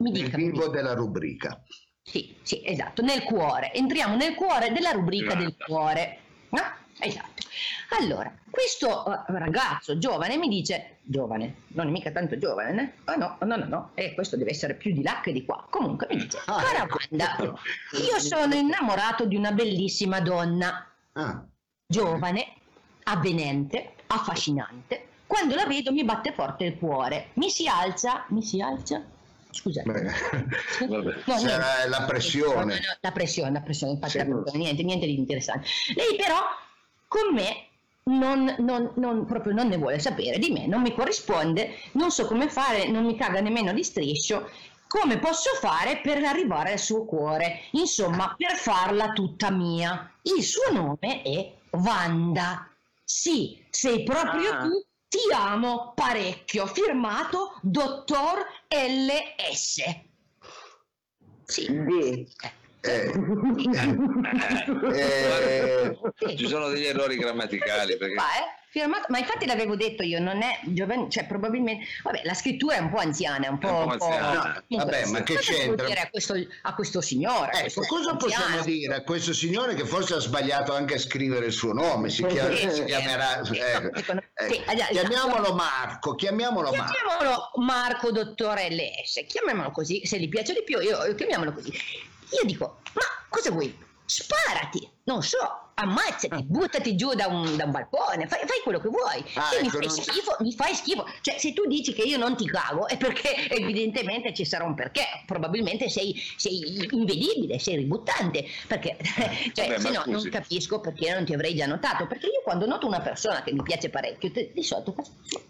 mi 0.00 0.10
dica. 0.12 0.36
mi 0.36 0.50
vivo 0.50 0.68
della 0.68 0.92
rubrica. 0.92 1.58
Sì, 2.06 2.36
sì, 2.42 2.60
esatto, 2.64 3.00
nel 3.02 3.22
cuore. 3.24 3.72
Entriamo 3.72 4.14
nel 4.14 4.34
cuore 4.34 4.70
della 4.72 4.90
rubrica 4.90 5.34
del 5.34 5.46
Esatto. 5.48 5.64
cuore. 5.64 6.18
No? 6.50 6.60
Esatto. 6.98 7.42
Allora, 7.98 8.32
questo 8.50 9.06
eh, 9.10 9.22
ragazzo 9.38 9.96
giovane 9.98 10.36
mi 10.36 10.48
dice, 10.48 10.98
giovane, 11.02 11.62
non 11.68 11.86
è 11.88 11.90
mica 11.90 12.10
tanto 12.10 12.36
giovane, 12.36 12.72
né? 12.72 12.92
Ah 13.04 13.14
no, 13.14 13.36
no, 13.40 13.56
no, 13.56 13.64
no, 13.64 13.90
e 13.94 14.12
questo 14.14 14.36
deve 14.36 14.50
essere 14.50 14.74
più 14.74 14.92
di 14.92 15.02
là 15.02 15.20
che 15.22 15.32
di 15.32 15.44
qua. 15.46 15.66
Comunque 15.70 16.06
mi 16.10 16.16
dice, 16.16 16.38
Ah, 16.44 16.62
cara 16.62 16.84
ecco. 16.84 16.98
Wanda, 17.10 17.36
io 17.92 18.18
sono 18.20 18.54
innamorato 18.54 19.24
di 19.24 19.36
una 19.36 19.52
bellissima 19.52 20.20
donna, 20.20 20.86
Ah, 21.12 21.42
giovane, 21.86 22.46
avvenente, 23.04 23.94
affascinante. 24.08 25.06
Quando 25.26 25.54
la 25.54 25.64
vedo 25.66 25.90
mi 25.90 26.04
batte 26.04 26.32
forte 26.32 26.64
il 26.64 26.76
cuore, 26.78 27.28
mi 27.34 27.48
si 27.50 27.66
alza, 27.66 28.24
mi 28.28 28.42
si 28.42 28.60
alza. 28.60 29.02
Scusate. 29.54 29.90
beh. 29.90 30.86
Vabbè. 30.86 31.14
No, 31.26 31.38
Sarà 31.38 31.86
la 31.88 32.02
pressione. 32.02 32.80
La 33.00 33.12
pressione, 33.12 33.50
la 33.52 33.60
pressione, 33.60 33.92
infatti 33.92 34.18
la 34.18 34.24
pressione, 34.24 34.58
niente, 34.58 34.82
niente 34.82 35.06
di 35.06 35.16
interessante. 35.16 35.66
Lei 35.94 36.16
però 36.16 36.38
con 37.08 37.32
me 37.32 37.66
non, 38.04 38.54
non- 38.58 38.90
non- 38.96 39.24
proprio 39.24 39.52
non 39.54 39.68
ne 39.68 39.76
vuole 39.78 39.98
sapere 39.98 40.38
di 40.38 40.50
me, 40.50 40.66
non 40.66 40.82
mi 40.82 40.92
corrisponde, 40.94 41.74
non 41.92 42.10
so 42.10 42.26
come 42.26 42.48
fare, 42.48 42.88
non 42.88 43.04
mi 43.04 43.16
caga 43.16 43.40
nemmeno 43.40 43.72
di 43.72 43.82
striscio. 43.84 44.50
Come 44.86 45.18
posso 45.18 45.50
fare 45.60 46.00
per 46.02 46.22
arrivare 46.22 46.72
al 46.72 46.78
suo 46.78 47.04
cuore? 47.04 47.62
Insomma, 47.72 48.34
per 48.36 48.54
farla 48.56 49.12
tutta 49.12 49.50
mia. 49.50 50.08
Il 50.22 50.42
suo 50.44 50.70
nome 50.72 51.22
è 51.22 51.52
Wanda. 51.70 52.68
Sì, 53.02 53.60
sei 53.70 54.04
proprio 54.04 54.50
Ah. 54.52 54.62
tu. 54.62 54.84
Ti 55.14 55.32
amo 55.32 55.92
parecchio. 55.94 56.66
Firmato 56.66 57.60
Dottor 57.62 58.44
LS. 58.68 59.80
Sì. 61.44 62.26
Eh, 64.94 65.96
eh, 66.18 66.36
Ci 66.36 66.46
sono 66.46 66.68
degli 66.68 66.84
errori 66.84 67.16
grammaticali 67.16 67.96
perché 67.96 68.14
eh? 68.14 68.62
Firmato, 68.74 69.06
ma 69.08 69.18
infatti 69.18 69.46
l'avevo 69.46 69.76
detto 69.76 70.02
io, 70.02 70.18
non 70.18 70.42
è 70.42 70.58
giovane, 70.64 71.08
cioè 71.08 71.26
probabilmente, 71.26 71.86
vabbè, 72.02 72.22
la 72.24 72.34
scrittura 72.34 72.74
è 72.74 72.80
un 72.80 72.90
po' 72.90 72.98
anziana, 72.98 73.46
è 73.46 73.48
un 73.48 73.58
po'... 73.58 73.68
È 73.68 73.70
un 73.70 73.76
po' 73.76 73.92
un 73.92 73.98
po'- 73.98 74.04
anziana. 74.06 74.64
Comunque, 74.66 74.92
Vabbè, 74.98 75.06
ma 75.10 75.22
che 75.22 75.34
cosa 75.36 75.52
c'entra? 75.52 75.86
dire 75.86 76.00
a 76.00 76.08
questo, 76.10 76.34
a 76.62 76.74
questo 76.74 77.00
signore? 77.00 77.52
ecco, 77.52 77.60
questo 77.60 77.80
cosa 77.82 78.16
possiamo 78.16 78.44
anziano? 78.46 78.64
dire 78.64 78.94
a 78.96 79.02
questo 79.04 79.32
signore 79.32 79.74
che 79.74 79.84
forse 79.86 80.14
ha 80.14 80.18
sbagliato 80.18 80.74
anche 80.74 80.94
a 80.94 80.98
scrivere 80.98 81.46
il 81.46 81.52
suo 81.52 81.72
nome? 81.72 82.10
Si, 82.10 82.26
chiama- 82.26 82.56
Sì, 82.56 82.68
si 82.70 82.84
chiamerà. 82.84 83.36
no, 83.36 83.44
sì, 83.44 83.58
esatto. 83.58 83.90
Chiamiamolo 84.90 85.54
Marco, 85.54 86.14
chiamiamolo 86.16 86.72
Marco. 86.72 86.92
Chiamiamolo 86.92 87.50
Marco 87.64 88.10
Dottore 88.10 88.70
LS, 88.70 89.24
chiamiamolo 89.28 89.70
così, 89.70 90.04
se 90.04 90.18
gli 90.18 90.28
piace 90.28 90.52
di 90.52 90.64
più, 90.64 90.80
io, 90.80 91.14
chiamiamolo 91.14 91.52
così. 91.52 91.72
Io 92.40 92.44
dico, 92.46 92.80
ma 92.94 93.02
cosa 93.28 93.50
vuoi? 93.50 93.76
Sparati, 94.06 94.86
non 95.04 95.22
so, 95.22 95.38
ammazzati, 95.74 96.44
buttati 96.44 96.94
giù 96.94 97.14
da 97.14 97.26
un, 97.26 97.56
da 97.56 97.64
un 97.64 97.70
balcone, 97.70 98.28
fai, 98.28 98.40
fai 98.46 98.60
quello 98.62 98.78
che 98.78 98.88
vuoi. 98.88 99.24
Ah, 99.34 99.48
se 99.50 99.60
mi 99.62 99.68
ecco, 99.68 99.78
fai 99.78 99.88
schifo, 99.90 100.36
mi 100.40 100.52
fai 100.52 100.74
schifo. 100.74 101.06
Cioè, 101.22 101.38
se 101.38 101.52
tu 101.52 101.66
dici 101.66 101.92
che 101.94 102.02
io 102.02 102.18
non 102.18 102.36
ti 102.36 102.46
cago, 102.46 102.86
è 102.86 102.96
perché 102.98 103.48
evidentemente 103.48 104.34
ci 104.34 104.44
sarà 104.44 104.64
un 104.64 104.74
perché. 104.74 105.04
Probabilmente 105.26 105.88
sei, 105.88 106.14
sei 106.36 106.86
invedibile, 106.90 107.58
sei 107.58 107.76
ributtante. 107.76 108.44
Perché, 108.66 108.98
cioè, 109.54 109.68
Vabbè, 109.68 109.80
se 109.80 109.90
no, 109.90 110.02
non 110.06 110.28
capisco 110.28 110.80
perché 110.80 111.12
non 111.12 111.24
ti 111.24 111.32
avrei 111.32 111.54
già 111.54 111.66
notato. 111.66 112.06
Perché 112.06 112.26
io 112.26 112.42
quando 112.44 112.66
noto 112.66 112.86
una 112.86 113.00
persona 113.00 113.42
che 113.42 113.52
mi 113.52 113.62
piace 113.62 113.88
parecchio, 113.88 114.30
di 114.30 114.62
solito 114.62 114.94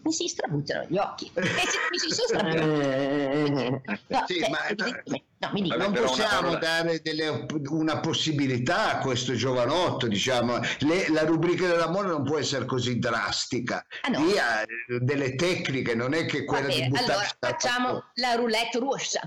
mi 0.05 0.13
si 0.13 0.29
strabuzzano 0.29 0.87
gli 0.89 0.97
occhi. 0.97 1.31
E 1.35 1.43
se 1.43 1.79
mi 1.91 1.99
si 1.99 2.11
sono 2.11 2.29
strabuzzati. 2.49 3.83
No, 4.07 4.25
Sì, 4.27 4.39
cioè, 4.39 4.51
ma- 4.51 5.21
no, 5.53 5.61
dica. 5.61 5.77
Vabbè, 5.77 5.89
Non 5.91 5.99
una 5.99 6.07
possiamo 6.09 6.41
parola- 6.41 6.59
dare 6.59 7.01
delle- 7.03 7.47
una 7.71 8.01
possibilità 8.01 8.93
a 8.93 8.99
questo 8.99 9.35
giovanotto, 9.35 10.07
diciamo. 10.07 10.59
Le- 10.81 11.09
la 11.11 11.25
rubrica 11.25 11.67
dell'amore 11.67 12.09
non 12.09 12.23
può 12.25 12.39
essere 12.39 12.65
così 12.65 12.99
drastica. 12.99 13.85
Ah, 14.03 14.09
no. 14.09 14.25
Dia 14.27 14.63
eh, 14.63 14.67
delle 15.01 15.35
tecniche, 15.35 15.95
non 15.95 16.15
è 16.15 16.27
che 16.27 16.45
quella 16.45 16.69
di 16.69 16.75
bene, 16.75 16.89
buttarsi 16.89 17.13
allora 17.13 17.37
facciamo 17.41 18.05
la 18.15 18.35
roulette 18.35 18.79
russa. 18.79 19.21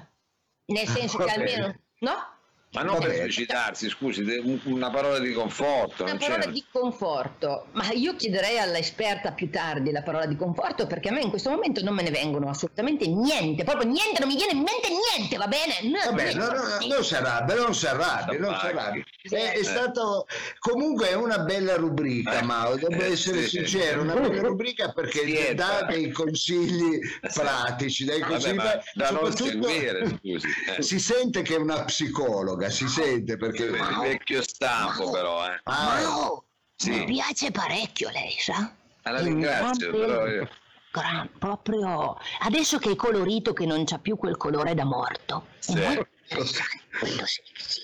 nel 0.65 0.87
senso 0.87 1.17
che 1.23 1.31
almeno, 1.31 1.75
no? 1.99 2.35
Ma 2.73 2.83
non 2.83 2.99
per 2.99 3.15
suicidarsi, 3.15 3.89
scusi, 3.89 4.23
una 4.65 4.89
parola 4.89 5.19
di 5.19 5.31
conforto. 5.31 6.03
Una 6.03 6.17
parola 6.17 6.43
c'è... 6.43 6.51
di 6.51 6.65
conforto, 6.69 7.67
ma 7.71 7.89
io 7.91 8.15
chiederei 8.17 8.59
all'esperta 8.59 9.31
più 9.31 9.49
tardi 9.49 9.91
la 9.91 10.03
parola 10.03 10.25
di 10.25 10.35
conforto 10.35 10.85
perché 10.85 11.07
a 11.07 11.13
me 11.13 11.21
in 11.21 11.29
questo 11.29 11.49
momento 11.49 11.81
non 11.81 11.95
me 11.95 12.03
ne 12.03 12.11
vengono 12.11 12.49
assolutamente 12.49 13.07
niente, 13.07 13.63
proprio 13.63 13.89
niente, 13.89 14.19
non 14.19 14.27
mi 14.27 14.35
viene 14.35 14.51
in 14.51 14.63
mente 14.63 14.89
niente, 14.89 15.37
va 15.37 15.47
bene? 15.47 15.75
No, 15.83 16.11
Vabbè, 16.11 16.33
no, 16.33 16.45
no, 16.45 16.87
non 16.93 17.03
si 17.05 17.15
arrabbia, 17.15 17.55
non 17.55 17.73
si 17.73 17.87
arrabbia, 17.87 18.37
non 18.37 18.59
si 18.59 18.65
arrabbia. 18.65 19.03
È, 19.21 19.51
è, 19.53 19.63
stato 19.63 20.27
comunque 20.59 21.13
una 21.13 21.39
bella 21.39 21.75
rubrica, 21.77 22.39
eh, 22.39 22.43
Mao, 22.43 22.75
devo 22.75 23.01
eh, 23.01 23.11
essere 23.11 23.43
sì, 23.43 23.57
sincero, 23.57 24.01
una 24.01 24.15
bella 24.15 24.41
rubrica 24.41 24.91
perché 24.91 25.25
sì, 25.25 25.55
dà 25.55 25.85
dei 25.89 26.11
consigli 26.11 26.99
pratici, 27.33 28.03
dei 28.03 28.19
consigli 28.19 28.55
Vabbè, 28.55 28.83
da 28.93 29.11
non 29.11 29.33
seguire, 29.33 30.19
scusi. 30.19 30.47
Eh. 30.77 30.81
Si 30.81 30.99
sente 30.99 31.41
che 31.41 31.55
è 31.55 31.57
una 31.57 31.85
psicologa 31.85 32.56
droga, 32.57 32.69
si 32.69 32.87
sente 32.87 33.37
perché... 33.37 33.65
Il 33.65 33.99
vecchio 34.01 34.41
stampo 34.41 35.03
Mao, 35.03 35.11
però, 35.11 35.47
eh. 35.47 35.61
Mao, 35.63 36.45
sì. 36.75 36.89
mi 36.89 37.05
piace 37.05 37.51
parecchio 37.51 38.09
lei, 38.09 38.35
sa? 38.39 38.73
Ah, 39.03 39.11
la 39.11 39.21
ringrazio, 39.21 39.91
però 39.91 40.27
io... 40.27 40.49
Gran, 40.89 41.29
proprio 41.37 42.17
adesso 42.39 42.79
che 42.79 42.91
è 42.91 42.95
colorito 42.95 43.53
che 43.53 43.67
non 43.67 43.85
c'ha 43.85 43.99
più 43.99 44.15
quel 44.15 44.35
colore 44.35 44.73
da 44.73 44.83
morto 44.83 45.47
sì. 45.59 45.73
è 45.73 45.85
molto 45.85 46.07
molto 46.29 47.25
sexy 47.27 47.81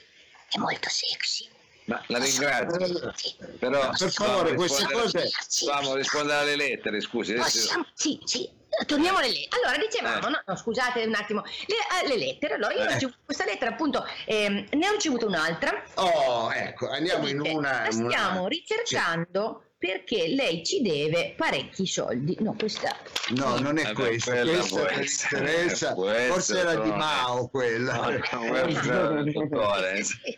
è 0.50 0.58
molto 0.58 0.90
sexy 0.90 1.48
ma 1.86 2.02
la 2.08 2.18
ringrazio 2.18 3.14
però 3.60 3.92
per 3.96 4.12
favore 4.12 4.56
queste 4.56 4.86
cose 4.86 5.30
vamo 5.68 5.94
rispondere 5.94 6.40
alle 6.40 6.56
lettere 6.56 7.02
scusi 7.02 7.34
Possiamo... 7.36 7.86
sì 7.94 8.20
sì 8.24 8.50
Torniamo 8.86 9.20
alle 9.20 9.28
lettere. 9.28 9.62
Allora, 9.62 9.78
dicevamo, 9.78 10.28
eh. 10.28 10.30
no, 10.30 10.42
no, 10.46 10.56
scusate 10.56 11.04
un 11.04 11.16
attimo, 11.16 11.44
le, 11.44 11.76
eh, 12.04 12.08
le 12.08 12.18
lettere. 12.18 12.56
Allora, 12.56 12.74
io 12.74 12.82
eh. 12.82 12.88
ho 12.88 12.94
ricevuto 12.94 13.18
questa 13.26 13.46
lettera, 13.46 13.72
appunto, 13.72 14.06
ehm, 14.26 14.66
ne 14.72 14.88
ho 14.88 14.92
ricevuta 14.92 15.26
un'altra. 15.26 15.84
Oh, 15.96 16.52
ecco, 16.54 16.90
andiamo 16.90 17.28
in 17.28 17.40
una... 17.40 17.84
La 17.84 17.92
stiamo 17.92 18.40
una... 18.42 18.48
ricercando. 18.48 19.62
Sì 19.66 19.72
perché 19.84 20.30
lei 20.30 20.64
ci 20.64 20.82
deve 20.82 21.34
parecchi 21.36 21.86
soldi. 21.86 22.38
No, 22.40 22.56
questa 22.58 22.96
No, 23.32 23.60
non 23.60 23.78
è 23.78 23.92
questa, 23.92 24.42
questa 24.42 25.28
Teresa, 25.28 25.94
forse 25.94 26.58
era 26.58 26.76
di 26.76 26.90
Mao 26.90 27.50
quella. 27.50 28.00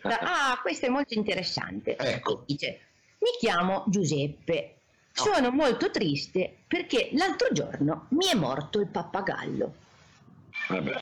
ah, 0.02 0.58
questa 0.60 0.86
è 0.86 0.88
molto 0.88 1.14
interessante. 1.14 1.94
Ecco. 1.96 2.42
Dice, 2.44 2.80
mi 3.20 3.30
chiamo 3.38 3.84
Giuseppe, 3.86 4.75
sono 5.16 5.50
molto 5.50 5.90
triste 5.90 6.58
perché 6.68 7.08
l'altro 7.12 7.48
giorno 7.52 8.06
mi 8.10 8.26
è 8.26 8.34
morto 8.34 8.80
il 8.80 8.86
pappagallo. 8.86 9.74
Vabbè, 10.68 10.98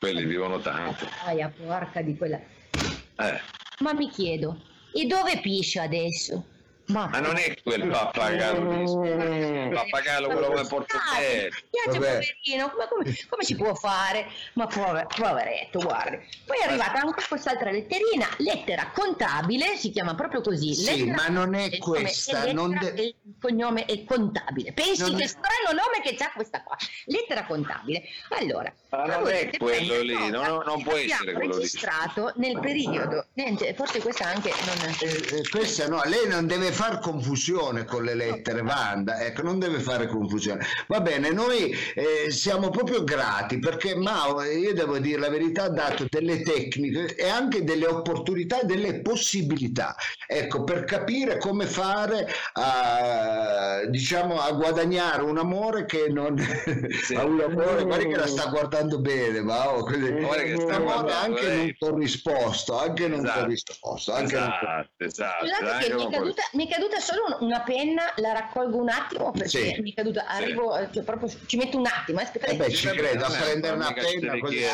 quelli 0.00 0.24
vivono 0.24 0.58
tanto. 0.58 1.06
Aia, 1.24 1.52
porca 1.56 2.02
di 2.02 2.16
quella. 2.16 2.38
Eh. 2.38 3.40
Ma 3.78 3.92
mi 3.92 4.10
chiedo, 4.10 4.60
e 4.92 5.06
dove 5.06 5.38
piscio 5.40 5.80
adesso? 5.80 6.46
Ma, 6.86 7.06
ma 7.06 7.18
non 7.18 7.36
è 7.36 7.56
quel 7.62 7.88
pappagallo, 7.88 9.04
il 9.04 9.70
pappagallo 9.72 10.28
quello 10.28 10.46
come 10.48 10.66
portofello. 10.66 11.54
Piace 11.70 11.98
poverino, 11.98 12.70
come, 12.70 12.88
come, 12.88 13.16
come, 13.28 13.44
si 13.44 13.56
può 13.56 13.74
fare? 13.74 14.26
Ma 14.52 14.66
pover, 14.66 15.06
poveretto, 15.06 15.78
guardi. 15.80 16.18
Poi 16.44 16.58
è 16.58 16.66
arrivata 16.66 17.00
anche 17.00 17.24
quest'altra 17.26 17.70
letterina, 17.70 18.28
lettera 18.38 18.90
contabile, 18.94 19.76
si 19.76 19.90
chiama 19.90 20.14
proprio 20.14 20.42
così. 20.42 20.74
Sì, 20.74 21.04
ma 21.06 21.28
non 21.28 21.54
è 21.54 21.78
questa. 21.78 22.52
Non 22.52 22.76
de... 22.78 23.14
Il 23.24 23.34
cognome 23.40 23.86
è 23.86 24.04
contabile. 24.04 24.72
Pensi 24.74 25.02
non 25.02 25.16
che 25.16 25.24
è... 25.24 25.26
strano 25.26 25.70
nome 25.70 26.02
che 26.02 26.14
c'ha 26.14 26.32
questa 26.34 26.62
qua. 26.62 26.76
Lettera 27.06 27.46
contabile. 27.46 28.02
Allora, 28.28 28.70
ma 28.90 29.06
non 29.06 29.26
è 29.28 29.50
quello 29.56 30.00
lì, 30.02 30.30
no, 30.30 30.46
no, 30.46 30.62
non 30.62 30.82
può 30.82 30.96
essere 30.96 31.32
quello 31.32 31.56
registrato 31.56 32.32
nel 32.36 32.60
periodo. 32.60 33.28
Niente, 33.34 33.72
forse 33.74 34.00
questa 34.00 34.26
anche 34.26 34.52
non... 34.66 34.94
Eh, 35.00 35.38
eh, 35.38 35.48
questa 35.48 35.88
no, 35.88 36.02
lei 36.04 36.28
non 36.28 36.46
deve 36.46 36.72
far 36.74 36.98
confusione 36.98 37.84
con 37.84 38.02
le 38.02 38.14
lettere, 38.14 38.62
Vanda, 38.62 39.20
ecco, 39.20 39.42
non 39.42 39.58
deve 39.58 39.78
fare 39.78 40.08
confusione. 40.08 40.66
Va 40.88 41.00
bene, 41.00 41.30
noi 41.30 41.74
eh, 41.94 42.30
siamo 42.30 42.68
proprio 42.70 43.04
grati 43.04 43.58
perché 43.58 43.94
Mao, 43.94 44.42
io 44.42 44.74
devo 44.74 44.98
dire 44.98 45.20
la 45.20 45.30
verità, 45.30 45.64
ha 45.64 45.68
dato 45.68 46.06
delle 46.08 46.42
tecniche 46.42 47.14
e 47.14 47.28
anche 47.28 47.62
delle 47.64 47.86
opportunità 47.86 48.60
e 48.60 48.66
delle 48.66 49.00
possibilità, 49.00 49.94
ecco, 50.26 50.64
per 50.64 50.84
capire 50.84 51.38
come 51.38 51.66
fare 51.66 52.26
a, 52.54 53.84
diciamo, 53.88 54.40
a 54.40 54.50
guadagnare 54.52 55.22
un 55.22 55.38
amore 55.38 55.86
che 55.86 56.08
non... 56.08 56.32
Sì. 57.04 57.14
un 57.14 57.40
amore, 57.40 57.84
guarda 57.84 58.06
che 58.06 58.16
la 58.16 58.26
sta 58.26 58.46
guardando 58.46 58.98
bene, 58.98 59.42
Mao, 59.42 59.84
quindi, 59.84 60.08
un 60.08 60.70
amore 60.70 61.12
anche 61.12 61.54
non 61.54 61.74
corrisposto, 61.78 62.78
anche 62.78 63.08
non 63.08 63.20
esatto. 63.20 63.40
corrisposto. 63.40 64.12
Anche 64.12 64.36
esatto, 64.36 64.66
non... 64.66 64.86
esatto. 64.96 65.46
Scusate 65.46 65.84
che 65.84 65.94
mi 65.94 66.04
è 66.04 66.10
caduta, 66.10 66.42
mi 66.52 66.63
è 66.66 66.68
caduta 66.68 67.00
solo 67.00 67.38
una 67.40 67.60
penna, 67.62 68.12
la 68.16 68.32
raccolgo 68.32 68.76
un 68.76 68.88
attimo 68.88 69.30
perché 69.32 69.74
sì. 69.74 69.80
mi 69.80 69.92
è 69.92 69.94
caduta, 69.94 70.26
arrivo, 70.26 70.76
sì. 70.76 70.88
cioè 70.94 71.02
proprio, 71.02 71.30
ci 71.46 71.56
metto 71.56 71.78
un 71.78 71.86
attimo. 71.86 72.20
Eh, 72.20 72.30
eh 72.32 72.56
beh, 72.56 72.70
ci 72.70 72.88
credo, 72.88 73.24
a 73.24 73.30
prendere 73.30 73.74
una 73.74 73.92
penna 73.92 74.38
così. 74.38 74.56
Chiede, 74.56 74.72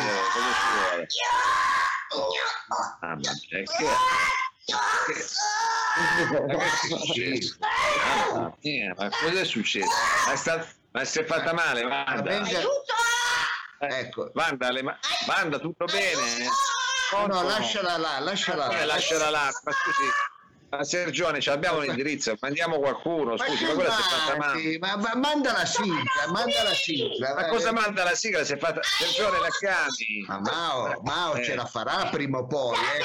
ah, 3.00 3.16
ma 8.34 8.54
che... 8.60 8.92
ma 8.96 9.08
cosa 9.08 9.40
è 9.40 9.44
successo? 9.44 9.88
Ma, 10.26 10.36
sta... 10.36 10.66
ma 10.92 11.04
si 11.04 11.18
è 11.20 11.24
fatta 11.24 11.52
male, 11.52 11.82
Vanda. 11.82 12.40
Aiuto! 12.40 12.94
Ecco. 13.78 14.30
Vanda, 14.34 14.70
le... 14.70 14.82
Vanda, 15.26 15.58
tutto 15.58 15.86
bene? 15.86 16.46
No, 17.12 17.26
no, 17.26 17.42
lasciala 17.42 17.96
là, 17.96 18.18
lasciala 18.20 18.66
là. 18.66 18.84
Lasciala 18.84 19.30
là, 19.30 19.50
ma 19.64 19.72
scusi, 19.72 20.04
ma 20.70 20.84
Sergione, 20.84 21.38
abbiamo 21.46 21.80
l'indirizzo, 21.80 22.36
mandiamo 22.40 22.78
qualcuno, 22.78 23.36
scusi, 23.36 23.64
ma, 23.64 23.72
quella 23.74 23.90
si 23.90 24.00
è 24.00 24.04
fatta 24.04 24.36
male. 24.38 24.78
Ma, 24.78 24.96
ma 24.96 25.12
manda 25.16 25.52
la 25.52 25.64
sigla, 25.64 26.30
manda 26.32 26.62
la 26.62 26.74
sigla. 26.74 27.34
Ma 27.34 27.48
cosa 27.48 27.72
manda 27.72 28.04
la 28.04 28.14
sigla? 28.14 28.44
Si 28.44 28.52
è 28.52 28.56
fatta 28.56 28.80
Sergione 28.82 29.38
la 29.40 29.48
chiami. 29.58 30.24
Ma 30.28 30.40
Mao, 30.40 31.00
Mao 31.02 31.34
eh. 31.34 31.42
ce 31.42 31.56
la 31.56 31.66
farà 31.66 32.08
prima 32.10 32.38
o 32.38 32.46
poi, 32.46 32.76
eh. 32.76 33.04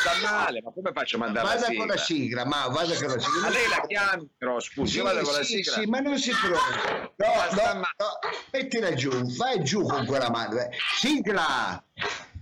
Sta 0.00 0.30
male, 0.30 0.60
ma 0.62 0.70
come 0.70 0.92
faccio 0.92 1.16
a 1.16 1.20
mandare 1.20 1.46
vada 1.46 1.60
la 1.60 1.66
sigla? 1.66 1.78
con 1.78 1.86
la 1.88 1.96
sigla, 1.96 2.44
Mao, 2.44 2.70
vada 2.70 2.94
con 2.94 3.08
la 3.08 3.18
sigla. 3.18 3.40
Ma 3.40 3.48
lei 3.48 3.68
la 3.68 3.84
chiami, 3.86 4.28
però, 4.36 4.60
scusi, 4.60 4.92
sì, 4.92 4.96
io 4.98 5.04
vado 5.04 5.22
con 5.22 5.32
la 5.32 5.42
sigla. 5.42 5.72
Sì, 5.72 5.86
ma 5.86 6.00
non 6.00 6.18
si 6.18 6.30
preoccupi. 6.30 7.12
No, 7.16 7.26
no, 7.52 7.74
no, 7.74 8.18
mettila 8.50 8.92
giù, 8.92 9.30
fai 9.30 9.62
giù 9.64 9.86
con 9.86 10.04
quella 10.04 10.28
mano. 10.28 10.58
Eh. 10.58 10.68
Sigla! 10.98 11.82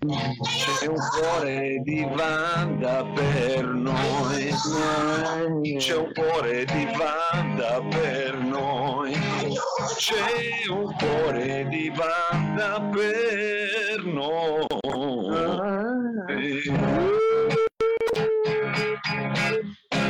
C'è 0.00 0.86
un 0.86 0.96
cuore 0.96 1.82
di 1.82 2.02
Vanda 2.14 3.04
per 3.04 3.66
noi, 3.66 4.50
c'è 5.76 5.94
un 5.94 6.10
cuore 6.14 6.64
di 6.64 6.88
Vanda 6.96 7.82
per 7.82 8.38
noi, 8.38 9.12
c'è 9.98 10.70
un 10.70 10.94
cuore 10.96 11.66
di 11.68 11.92
Vanda 11.94 12.80
per 12.80 14.04
noi. 14.06 14.66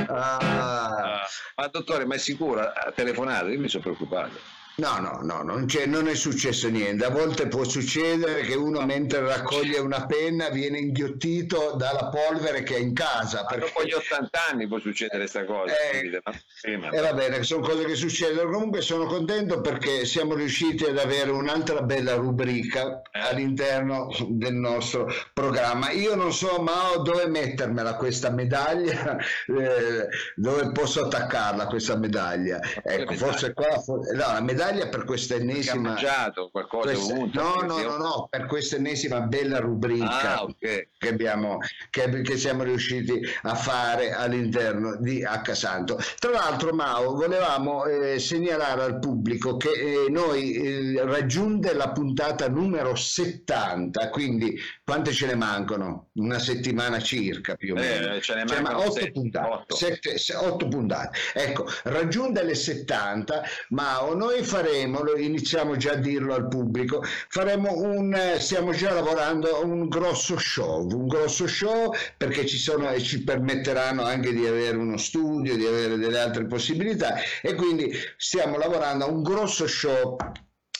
Ah. 0.06 1.26
Ma 1.56 1.66
dottore, 1.66 2.04
ma 2.04 2.14
è 2.14 2.18
sicuro? 2.18 2.60
Ha 2.60 2.92
telefonato? 2.94 3.48
Io 3.48 3.58
mi 3.58 3.68
sono 3.68 3.82
preoccupato. 3.82 4.59
No, 4.76 4.98
no, 4.98 5.18
no, 5.22 5.42
non, 5.42 5.66
non, 5.86 6.08
è 6.08 6.14
successo 6.14 6.68
niente. 6.68 7.04
A 7.04 7.10
volte 7.10 7.48
può 7.48 7.64
succedere 7.64 8.42
che 8.42 8.54
uno 8.54 8.80
mentre 8.86 9.20
raccoglie 9.20 9.78
una 9.78 10.06
penna 10.06 10.48
viene 10.48 10.78
inghiottito 10.78 11.74
dalla 11.76 12.08
polvere 12.08 12.62
che 12.62 12.76
è 12.76 12.78
in 12.78 12.94
casa. 12.94 13.44
Perché... 13.44 13.66
Dopo 13.66 13.84
gli 13.84 13.92
80 13.92 14.38
anni 14.50 14.68
può 14.68 14.78
succedere 14.78 15.18
questa 15.18 15.44
cosa. 15.44 15.74
Eh, 15.76 16.22
e 16.62 16.72
eh, 16.72 17.00
va 17.00 17.12
bene, 17.12 17.42
sono 17.42 17.66
cose 17.66 17.84
che 17.84 17.94
succedono. 17.94 18.50
Comunque 18.50 18.80
sono 18.80 19.04
contento 19.04 19.60
perché 19.60 20.06
siamo 20.06 20.34
riusciti 20.34 20.84
ad 20.84 20.98
avere 20.98 21.30
un'altra 21.30 21.82
bella 21.82 22.14
rubrica 22.14 23.02
eh. 23.10 23.20
all'interno 23.20 24.08
del 24.28 24.54
nostro 24.54 25.12
programma. 25.34 25.90
Io 25.90 26.14
non 26.14 26.32
so, 26.32 26.58
Mao, 26.62 27.02
dove 27.02 27.26
mettermela 27.26 27.96
questa 27.96 28.30
medaglia, 28.30 29.18
eh, 29.46 30.08
dove 30.36 30.72
posso 30.72 31.04
attaccarla 31.04 31.66
questa 31.66 31.96
medaglia. 31.96 32.60
Ecco, 32.82 33.14
forse 33.14 33.52
qua, 33.52 33.82
no, 33.86 34.00
la 34.14 34.40
medaglia 34.40 34.59
medaglia 34.60 34.88
per 34.88 35.04
questa 35.04 35.36
ennesima 35.36 35.90
mangiato 35.90 36.50
qualcosa 36.50 36.92
questa, 36.92 37.14
avuto, 37.14 37.42
no 37.42 37.60
no 37.62 37.82
no 37.82 37.96
no 37.96 38.26
per 38.28 38.44
questa 38.46 38.76
ennesima 38.76 39.20
bella 39.22 39.58
rubrica 39.58 40.38
ah, 40.38 40.42
okay. 40.42 40.88
che 40.98 41.08
abbiamo 41.08 41.58
che, 41.88 42.20
che, 42.20 42.36
siamo 42.36 42.62
riusciti 42.62 43.20
a 43.42 43.54
fare 43.54 44.12
all'interno 44.12 44.96
di 44.96 45.24
Accasanto 45.24 45.98
tra 46.18 46.30
l'altro 46.30 46.74
Mao 46.74 47.14
volevamo 47.14 47.86
eh, 47.86 48.18
segnalare 48.18 48.82
al 48.82 48.98
pubblico 48.98 49.56
che 49.56 49.70
eh, 49.70 50.10
noi 50.10 50.52
eh, 50.52 51.04
raggiunte 51.04 51.72
la 51.72 51.90
puntata 51.92 52.48
numero 52.48 52.94
70 52.94 54.10
quindi 54.10 54.58
quante 54.84 55.12
ce 55.12 55.26
ne 55.26 55.34
mancano? 55.34 56.08
una 56.14 56.38
settimana 56.38 57.00
circa 57.00 57.54
più 57.54 57.74
o 57.74 57.78
eh, 57.78 58.00
meno 58.00 58.20
ce 58.20 58.34
ne 58.34 58.46
cioè, 58.46 58.60
mancano 58.60 58.88
8 58.90 59.10
puntate 59.12 59.48
8. 59.48 59.76
7, 59.76 60.34
8 60.34 60.68
puntate 60.68 61.18
ecco 61.32 61.66
raggiunte 61.84 62.42
le 62.42 62.54
70 62.54 63.42
Mao 63.70 64.14
noi 64.14 64.42
faremo, 64.50 65.02
lo 65.02 65.16
iniziamo 65.16 65.76
già 65.76 65.92
a 65.92 65.96
dirlo 65.96 66.34
al 66.34 66.48
pubblico, 66.48 67.02
faremo 67.28 67.72
un, 67.76 68.16
stiamo 68.38 68.72
già 68.72 68.92
lavorando 68.92 69.56
a 69.56 69.64
un 69.64 69.88
grosso 69.88 70.36
show, 70.38 70.86
un 70.90 71.06
grosso 71.06 71.46
show 71.46 71.92
perché 72.16 72.44
ci 72.46 72.58
sono 72.58 72.90
e 72.90 73.00
ci 73.00 73.22
permetteranno 73.22 74.02
anche 74.02 74.32
di 74.32 74.44
avere 74.44 74.76
uno 74.76 74.96
studio, 74.96 75.56
di 75.56 75.64
avere 75.64 75.96
delle 75.96 76.18
altre 76.18 76.46
possibilità 76.46 77.14
e 77.40 77.54
quindi 77.54 77.92
stiamo 78.16 78.58
lavorando 78.58 79.04
a 79.04 79.08
un 79.08 79.22
grosso 79.22 79.68
show 79.68 80.16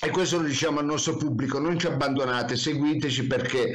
e 0.02 0.10
questo 0.10 0.38
lo 0.40 0.48
diciamo 0.48 0.80
al 0.80 0.86
nostro 0.86 1.14
pubblico, 1.16 1.58
non 1.60 1.78
ci 1.78 1.86
abbandonate, 1.86 2.56
seguiteci 2.56 3.26
perché 3.28 3.72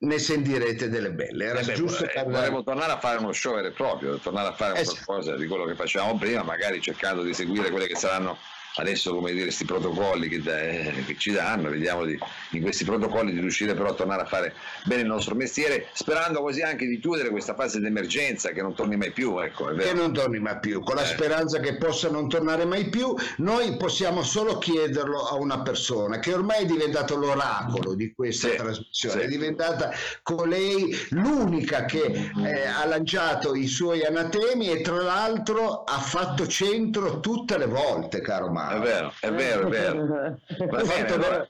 ne 0.00 0.18
sentirete 0.18 0.88
delle 0.88 1.12
belle. 1.12 1.44
Era 1.44 1.60
Eh 1.60 1.64
beh, 1.64 1.74
giusto 1.74 1.98
vorrei- 1.98 2.14
parlare- 2.14 2.38
vorremmo 2.48 2.62
tornare 2.64 2.92
a 2.92 2.98
fare 2.98 3.18
uno 3.18 3.32
show 3.32 3.54
vero 3.54 3.68
e 3.68 3.72
proprio, 3.72 4.16
tornare 4.18 4.48
a 4.48 4.54
fare 4.54 4.80
Eh 4.80 4.84
sì. 4.84 4.96
qualcosa 5.04 5.36
di 5.36 5.46
quello 5.46 5.64
che 5.64 5.74
facevamo 5.74 6.16
prima, 6.18 6.42
magari 6.42 6.80
cercando 6.80 7.22
di 7.22 7.32
seguire 7.34 7.70
quelle 7.70 7.86
che 7.86 7.96
saranno 7.96 8.36
adesso 8.76 9.14
come 9.14 9.32
dire 9.32 9.44
questi 9.44 9.64
protocolli 9.64 10.28
che, 10.28 10.42
eh, 10.44 11.04
che 11.04 11.16
ci 11.18 11.32
danno, 11.32 11.70
vediamo 11.70 12.04
di, 12.04 12.18
in 12.50 12.62
questi 12.62 12.84
protocolli 12.84 13.32
di 13.32 13.40
riuscire 13.40 13.74
però 13.74 13.90
a 13.90 13.94
tornare 13.94 14.22
a 14.22 14.26
fare 14.26 14.54
bene 14.84 15.02
il 15.02 15.08
nostro 15.08 15.34
mestiere, 15.34 15.88
sperando 15.92 16.40
così 16.40 16.62
anche 16.62 16.86
di 16.86 16.98
chiudere 17.00 17.30
questa 17.30 17.54
fase 17.54 17.80
d'emergenza 17.80 18.50
che 18.50 18.62
non 18.62 18.74
torni 18.74 18.96
mai 18.96 19.10
più, 19.10 19.38
ecco, 19.40 19.66
che 19.74 19.92
non 19.92 20.12
torni 20.12 20.38
mai 20.38 20.58
più, 20.60 20.80
con 20.82 20.94
la 20.94 21.02
Eh. 21.02 21.06
speranza 21.06 21.58
che 21.60 21.76
possa 21.76 22.08
non 22.10 22.28
tornare 22.28 22.64
mai 22.64 22.88
più, 22.88 23.14
noi 23.38 23.76
possiamo 23.76 24.22
solo 24.22 24.58
chiederlo 24.58 25.26
a 25.26 25.34
una 25.34 25.62
persona 25.62 26.18
che 26.18 26.32
ormai 26.32 26.62
è 26.62 26.66
diventato 26.66 27.16
l'oracolo 27.16 27.94
di 27.94 28.12
questa 28.14 28.50
Sì, 28.50 28.56
trasmissione, 28.56 29.20
sì. 29.20 29.26
è 29.26 29.28
diventata 29.28 29.90
colei 30.22 30.96
l'unica 31.10 31.84
che 31.84 32.02
eh, 32.44 32.66
ha 32.66 32.84
lanciato 32.86 33.54
i 33.54 33.66
suoi 33.66 34.04
anatemi 34.04 34.70
e 34.70 34.80
tra 34.82 35.00
l'altro 35.02 35.84
ha 35.84 35.98
fatto 35.98 36.46
centro 36.46 37.20
tutte 37.20 37.58
le 37.58 37.66
volte, 37.66 38.20
caro 38.20 38.50
Mauro. 38.58 38.76
È 38.76 38.80
vero, 38.80 39.12
è 39.20 39.30
vero, 39.30 39.66
è 39.66 39.70
vero. 39.70 40.38
Va 40.68 40.82
bene, 40.82 41.12
allora, 41.12 41.48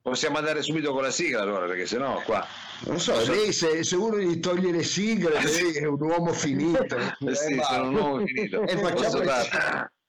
possiamo 0.00 0.38
andare 0.38 0.62
subito 0.62 0.92
con 0.92 1.02
la 1.02 1.10
sigla 1.10 1.42
allora, 1.42 1.66
perché 1.66 1.86
sennò 1.86 2.22
qua... 2.22 2.46
Non 2.84 3.00
so, 3.00 3.18
lei 3.26 3.52
se, 3.52 3.82
se 3.82 3.96
uno 3.96 4.18
gli 4.18 4.38
toglie 4.38 4.70
le 4.70 4.82
sigle, 4.82 5.42
lei 5.42 5.72
è 5.72 5.86
un 5.86 6.00
uomo 6.00 6.32
finito. 6.32 6.96
Eh 7.26 7.34
sì, 7.34 7.54
Eh, 7.54 7.62
sono 7.62 7.88
un 7.88 7.94
uomo 7.94 8.26
finito. 8.26 8.62
E 8.62 8.76
facciamo 8.78 9.22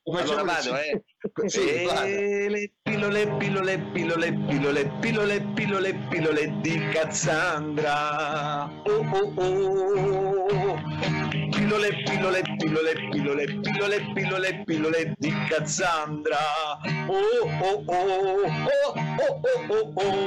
Allora 0.10 0.43
vado, 0.43 0.78
eh. 0.78 1.04
Sì, 1.47 1.67
E 1.67 1.86
vada. 1.86 2.04
le 2.04 2.71
pillole, 2.82 3.28
pillole, 3.38 3.80
pillole, 3.91 4.32
pillole, 4.47 4.91
pillole, 5.02 5.41
pillole, 5.54 5.93
pillole 6.10 6.54
di 6.62 6.88
Cassandra. 6.91 8.65
Oh 8.86 9.06
oh 9.12 9.34
oh. 9.36 11.27
Pillole, 11.67 11.91
pillole, 12.06 12.41
pillole, 12.58 12.93
pillole, 13.10 13.60
pillole, 13.60 14.12
pillole, 14.13 14.63
pillole 14.63 15.13
di 15.17 15.34
Cassandra. 15.49 16.38
Oh 17.10 17.43
oh 17.62 17.84
oh. 17.86 18.45
Oh 18.47 18.93
oh 19.19 19.41
oh 19.43 19.93
oh 19.97 20.21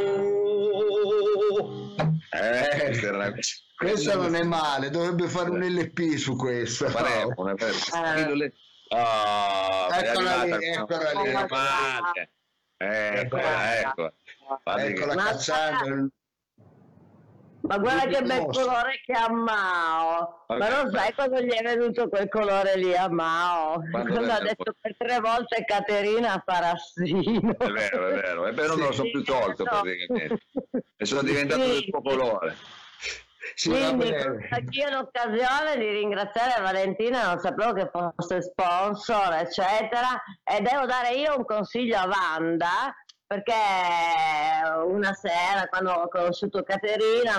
oh. 1.56 1.94
Eh, 2.32 2.78
questa 2.84 3.08
una- 3.12 3.32
Questa 3.74 4.14
non 4.16 4.34
è 4.34 4.42
male, 4.42 4.90
dovrebbe 4.90 5.28
fare 5.28 5.48
un 5.48 5.60
LP 5.64 6.16
su 6.16 6.36
questo. 6.36 6.90
Faremo 6.90 7.32
una 7.38 7.54
Eh. 7.54 8.22
pillole. 8.22 8.52
È 8.88 9.98
Eccola 10.02 10.44
lì, 10.44 10.66
eccola 10.66 11.22
lì. 11.22 11.32
Male. 11.48 12.30
Eccola, 12.76 13.78
ecco. 13.78 14.12
Eccola 14.76 15.14
Ma- 15.14 15.24
Cassandra. 15.24 16.06
Ma 17.62 17.78
guarda 17.78 18.18
che 18.18 18.22
bel 18.22 18.46
colore 18.46 19.00
che 19.04 19.12
ha 19.12 19.30
Mao. 19.30 20.44
Ma 20.48 20.68
non 20.68 20.90
sai 20.90 21.12
quando 21.14 21.40
gli 21.40 21.50
è 21.50 21.62
venuto 21.62 22.08
quel 22.08 22.28
colore 22.28 22.76
lì 22.76 22.94
a 22.94 23.08
Mao? 23.08 23.82
Quando 23.90 24.12
Quando 24.12 24.32
ha 24.32 24.40
detto 24.40 24.74
per 24.80 24.96
tre 24.96 25.20
volte 25.20 25.64
Caterina 25.64 26.42
Farassino. 26.44 27.56
È 27.58 27.70
vero, 27.70 28.08
è 28.08 28.14
vero. 28.14 28.46
E 28.46 28.52
però 28.54 28.74
non 28.74 28.86
lo 28.86 28.92
sono 28.92 29.10
più 29.10 29.22
tolto 29.24 29.64
praticamente. 29.64 30.38
E 30.96 31.04
sono 31.04 31.22
diventato 31.22 31.64
del 31.64 31.84
suo 31.88 32.00
colore. 32.02 32.56
Sì, 33.54 33.70
Quindi 33.70 34.10
bene. 34.10 34.48
anch'io 34.50 34.88
l'occasione 34.90 35.76
di 35.76 35.88
ringraziare 35.90 36.62
Valentina, 36.62 37.26
non 37.26 37.38
sapevo 37.38 37.72
che 37.72 37.90
fosse 37.90 38.42
sponsor, 38.42 39.32
eccetera, 39.34 40.22
e 40.44 40.60
devo 40.60 40.86
dare 40.86 41.14
io 41.14 41.36
un 41.36 41.44
consiglio 41.44 41.98
a 41.98 42.06
Wanda, 42.06 42.94
perché 43.30 43.52
una 44.86 45.12
sera 45.12 45.68
quando 45.68 45.92
ho 45.92 46.08
conosciuto 46.08 46.64
Caterina 46.64 47.38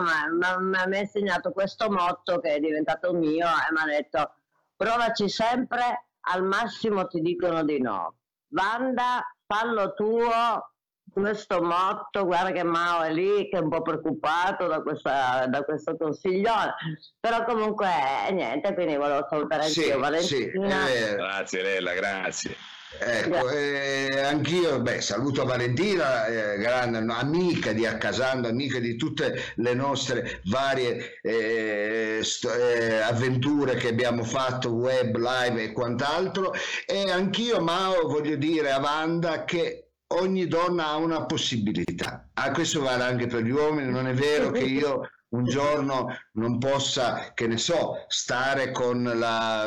mi 0.62 0.78
ha 0.78 0.98
insegnato 0.98 1.52
questo 1.52 1.92
motto 1.92 2.40
che 2.40 2.56
è 2.56 2.60
diventato 2.60 3.12
mio 3.12 3.46
e 3.46 3.74
mi 3.74 3.82
ha 3.82 3.86
detto 3.86 4.36
provaci 4.78 5.28
sempre, 5.28 6.06
al 6.22 6.44
massimo 6.44 7.08
ti 7.08 7.20
dicono 7.20 7.66
di 7.66 7.82
no. 7.82 8.16
Wanda, 8.52 9.36
fallo 9.46 9.94
tuo, 9.94 10.72
questo 11.12 11.62
motto, 11.62 12.24
guarda 12.24 12.52
che 12.52 12.64
Mao 12.64 13.02
è 13.02 13.12
lì 13.12 13.50
che 13.50 13.58
è 13.58 13.62
un 13.62 13.68
po' 13.68 13.82
preoccupato 13.82 14.68
da, 14.68 14.82
questa, 14.82 15.46
da 15.48 15.64
questo 15.64 15.98
consiglione, 15.98 16.74
però 17.20 17.44
comunque 17.44 17.90
eh, 18.30 18.32
niente, 18.32 18.74
quindi 18.74 18.96
volevo 18.96 19.28
salutare 19.30 19.64
Sì, 19.64 19.92
anch'io 19.92 19.94
sì, 19.96 20.00
Valentina. 20.00 20.86
vero. 20.86 21.16
Grazie 21.18 21.62
Lella, 21.62 21.94
grazie. 21.94 22.56
Ecco, 23.00 23.50
eh, 23.50 24.22
anch'io 24.22 24.82
beh, 24.82 25.00
saluto 25.00 25.46
Valentina, 25.46 26.26
eh, 26.26 26.58
grande 26.58 26.98
amica 26.98 27.72
di 27.72 27.86
Accasando, 27.86 28.50
amica 28.50 28.80
di 28.80 28.98
tutte 28.98 29.54
le 29.56 29.74
nostre 29.74 30.42
varie 30.46 31.20
eh, 31.22 32.20
st- 32.22 32.46
eh, 32.46 33.00
avventure 33.00 33.76
che 33.76 33.88
abbiamo 33.88 34.24
fatto, 34.24 34.74
web, 34.74 35.16
live 35.16 35.64
e 35.64 35.72
quant'altro. 35.72 36.54
E 36.86 37.10
anch'io, 37.10 37.62
Mao, 37.62 38.08
voglio 38.08 38.36
dire 38.36 38.72
a 38.72 38.80
Wanda 38.80 39.46
che 39.46 39.92
ogni 40.08 40.48
donna 40.48 40.88
ha 40.88 40.98
una 40.98 41.26
possibilità. 41.26 42.30
Ah, 42.34 42.52
questo 42.52 42.82
vale 42.82 43.04
anche 43.04 43.28
per 43.28 43.44
gli 43.44 43.52
uomini, 43.52 43.90
non 43.90 44.08
è 44.08 44.14
vero 44.14 44.52
che 44.52 44.64
io 44.66 45.10
un 45.32 45.46
giorno 45.46 46.08
non 46.34 46.58
possa, 46.60 47.32
che 47.34 47.48
ne 47.48 47.58
so, 47.58 48.04
stare 48.10 48.72
con 48.72 49.02
la 49.04 49.66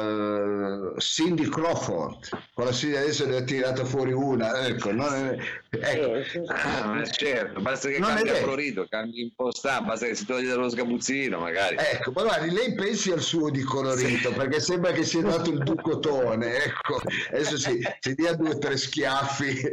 eh, 0.94 1.00
Cindy 1.00 1.48
Crawford. 1.48 2.28
Con 2.52 2.66
la 2.66 2.72
Cindy 2.72 2.96
adesso 2.96 3.26
ne 3.26 3.36
ho 3.36 3.44
tirato 3.44 3.84
fuori 3.84 4.12
una, 4.12 4.66
ecco, 4.66 4.92
non 4.92 5.12
è- 5.14 5.38
ecco. 5.70 6.22
Sì, 6.22 6.30
sì, 6.30 6.38
sì. 6.44 6.52
Ah, 6.52 6.86
ma 6.86 7.04
certo, 7.04 7.60
basta 7.60 7.88
che 7.88 7.98
Non 7.98 8.10
è 8.10 8.14
cambia 8.14 8.32
vero. 8.34 8.44
colorito, 8.44 8.86
cambi 8.88 9.22
un 9.22 9.30
po' 9.34 9.52
sta, 9.54 9.80
basta 9.80 10.06
che 10.06 10.14
si 10.14 10.26
toglie 10.26 10.48
dallo 10.48 10.68
sgabuzzino 10.68 11.38
magari. 11.38 11.76
Ecco, 11.78 12.12
ma 12.12 12.22
guardi, 12.24 12.50
lei 12.50 12.74
pensi 12.74 13.10
al 13.10 13.20
suo 13.22 13.48
di 13.50 13.62
colorito 13.62 14.32
perché 14.32 14.60
sembra 14.60 14.92
che 14.92 15.02
sia 15.04 15.22
dato 15.22 15.50
il 15.50 15.58
ducotone. 15.62 16.62
Ecco, 16.62 17.00
adesso 17.30 17.56
si, 17.58 17.80
si 18.00 18.14
dia 18.14 18.34
due 18.34 18.50
o 18.50 18.58
tre 18.58 18.76
schiaffi. 18.76 19.68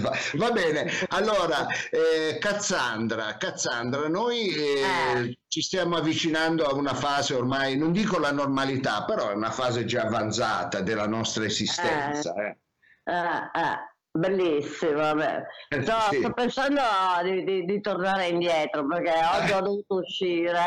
va. 0.00 0.12
Va 0.34 0.50
bene, 0.50 0.90
allora, 1.08 1.66
eh, 1.90 2.36
Cassandra, 2.38 3.36
Cassandra, 3.38 4.06
noi 4.08 4.54
eh, 4.54 4.80
Eh. 4.80 5.29
Ci 5.48 5.60
stiamo 5.62 5.96
avvicinando 5.96 6.64
a 6.66 6.74
una 6.74 6.94
fase 6.94 7.34
ormai, 7.34 7.76
non 7.76 7.92
dico 7.92 8.18
la 8.18 8.32
normalità, 8.32 9.04
però 9.04 9.30
è 9.30 9.34
una 9.34 9.50
fase 9.50 9.84
già 9.84 10.02
avanzata 10.02 10.80
della 10.80 11.06
nostra 11.06 11.44
esistenza. 11.44 12.32
eh. 12.34 12.58
Eh, 13.04 13.60
eh, 13.60 13.78
bellissimo, 14.12 14.92
vabbè. 14.92 15.42
Eh, 15.68 15.82
Sto, 15.82 15.94
sì. 16.10 16.18
sto 16.18 16.32
pensando 16.32 16.80
di, 17.24 17.44
di- 17.44 17.64
di 17.64 17.80
tornare 17.80 18.28
indietro 18.28 18.86
perché 18.86 19.12
oggi 19.40 19.52
ho 19.52 19.60
dovuto 19.60 19.94
uscire. 19.96 20.58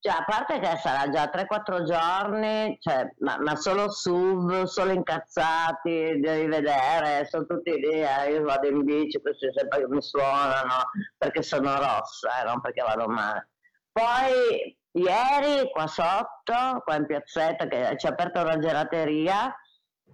Cioè, 0.00 0.14
a 0.14 0.24
parte 0.24 0.58
che 0.60 0.76
sarà 0.78 1.10
già 1.10 1.30
3-4 1.30 1.82
giorni, 1.84 2.78
cioè, 2.80 3.06
ma, 3.18 3.36
ma 3.38 3.54
solo 3.56 3.90
sub, 3.90 4.64
solo 4.64 4.92
incazzati, 4.92 6.18
devi 6.20 6.46
vedere, 6.46 7.26
sono 7.26 7.44
tutti 7.44 7.70
lì, 7.72 8.02
eh, 8.02 8.30
io 8.32 8.42
vado 8.42 8.66
in 8.66 8.82
bici, 8.82 9.20
questi 9.20 9.50
sempre 9.54 9.86
mi 9.88 10.00
suonano 10.00 10.90
perché 11.18 11.42
sono 11.42 11.76
rossa, 11.76 12.40
eh, 12.40 12.44
non 12.44 12.62
perché 12.62 12.82
vado 12.82 13.08
male. 13.08 13.50
Poi 13.92 14.78
ieri 14.92 15.70
qua 15.70 15.86
sotto, 15.86 16.80
qua 16.82 16.94
in 16.96 17.04
piazzetta, 17.04 17.66
che 17.66 17.94
ci 17.98 18.06
ha 18.06 18.10
aperto 18.10 18.40
una 18.40 18.58
gelateria, 18.58 19.54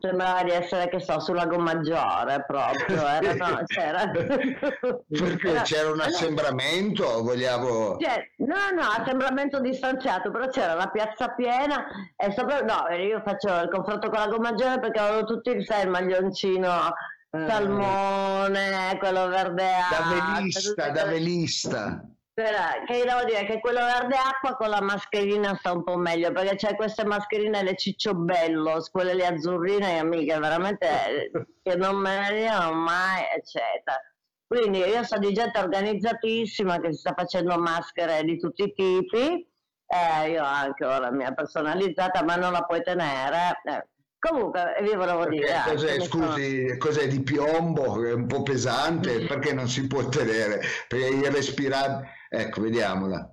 sembrava 0.01 0.43
di 0.43 0.51
essere, 0.51 0.89
che 0.89 1.01
so, 1.01 1.19
sul 1.21 1.37
lago 1.37 1.59
Maggiore 1.59 2.45
proprio. 2.47 3.07
Era, 3.07 3.35
no, 3.35 3.63
c'era... 3.67 4.11
Perché 4.11 5.49
era- 5.51 5.63
c'era 5.63 5.91
un 5.91 6.01
assembramento, 6.01 7.23
vogliamo... 7.23 7.97
cioè, 7.99 8.23
no, 8.39 8.55
no, 8.75 8.83
assembramento 8.99 9.61
distanziato, 9.61 10.31
però 10.31 10.49
c'era 10.49 10.75
la 10.75 10.89
piazza 10.89 11.29
piena 11.35 11.85
e 12.17 12.33
sopra, 12.33 12.61
no, 12.61 12.95
io 12.95 13.21
faccio 13.25 13.49
il 13.63 13.69
confronto 13.71 14.09
con 14.11 14.19
la 14.19 14.39
Maggiore 14.39 14.79
perché 14.81 15.01
avevo 15.01 15.25
tutti 15.25 15.65
sai, 15.65 15.85
il 15.85 15.91
maglioncino 15.91 16.93
Eh. 17.31 17.47
salmone, 17.49 18.97
quello 18.99 19.29
verde 19.29 19.65
Da 19.91 20.35
velista, 20.37 20.91
da 20.91 21.05
velista. 21.05 22.01
Però, 22.37 22.85
che 22.85 22.99
io 22.99 23.05
devo 23.07 23.25
dire 23.25 23.47
che 23.47 23.61
quello 23.61 23.81
verde 23.81 24.15
acqua 24.15 24.57
con 24.57 24.69
la 24.69 24.83
mascherina 24.83 25.55
sta 25.55 25.73
un 25.73 25.83
po' 25.83 25.97
meglio 25.97 26.33
perché 26.33 26.57
c'è 26.57 26.77
queste 26.77 27.03
mascherine 27.03 27.63
le 27.63 27.77
cicciobello, 27.77 28.87
quelle 28.91 29.15
le 29.15 29.25
azzurrine 29.25 30.01
amiche 30.01 30.39
veramente 30.39 31.31
che 31.63 31.77
non 31.77 31.97
me 31.97 32.29
ne 32.29 32.43
dicono 32.43 32.75
mai 32.75 33.23
eccetera 33.35 33.99
quindi 34.47 34.81
io 34.81 35.03
so 35.03 35.17
di 35.17 35.33
gente 35.33 35.59
organizzatissima 35.59 36.79
che 36.79 36.93
si 36.93 36.99
sta 36.99 37.15
facendo 37.17 37.57
maschere 37.57 38.23
di 38.23 38.39
tutti 38.39 38.65
i 38.65 38.75
tipi 38.75 39.49
eh, 39.87 40.29
io 40.29 40.45
anche 40.45 40.85
ho 40.85 40.99
la 40.99 41.11
mia 41.11 41.33
personalizzata 41.33 42.23
ma 42.23 42.37
non 42.37 42.53
la 42.53 42.65
puoi 42.65 42.83
tenere 42.83 43.63
eh, 43.65 43.89
Comunque, 44.19 44.77
vi 44.83 44.95
volevo 44.95 45.27
dire... 45.29 45.47
Eh, 45.47 45.71
cos'è, 45.71 46.01
scusi, 46.01 46.67
sono... 46.67 46.79
cos'è 46.79 47.07
di 47.07 47.21
piombo? 47.21 48.03
È 48.03 48.13
un 48.13 48.27
po' 48.27 48.43
pesante, 48.43 49.21
perché 49.29 49.53
non 49.53 49.69
si 49.69 49.87
può 49.87 50.07
tenere? 50.09 50.61
Perché 50.89 51.07
il 51.07 51.31
respirare... 51.31 52.16
Ecco, 52.29 52.61
vediamola. 52.61 53.31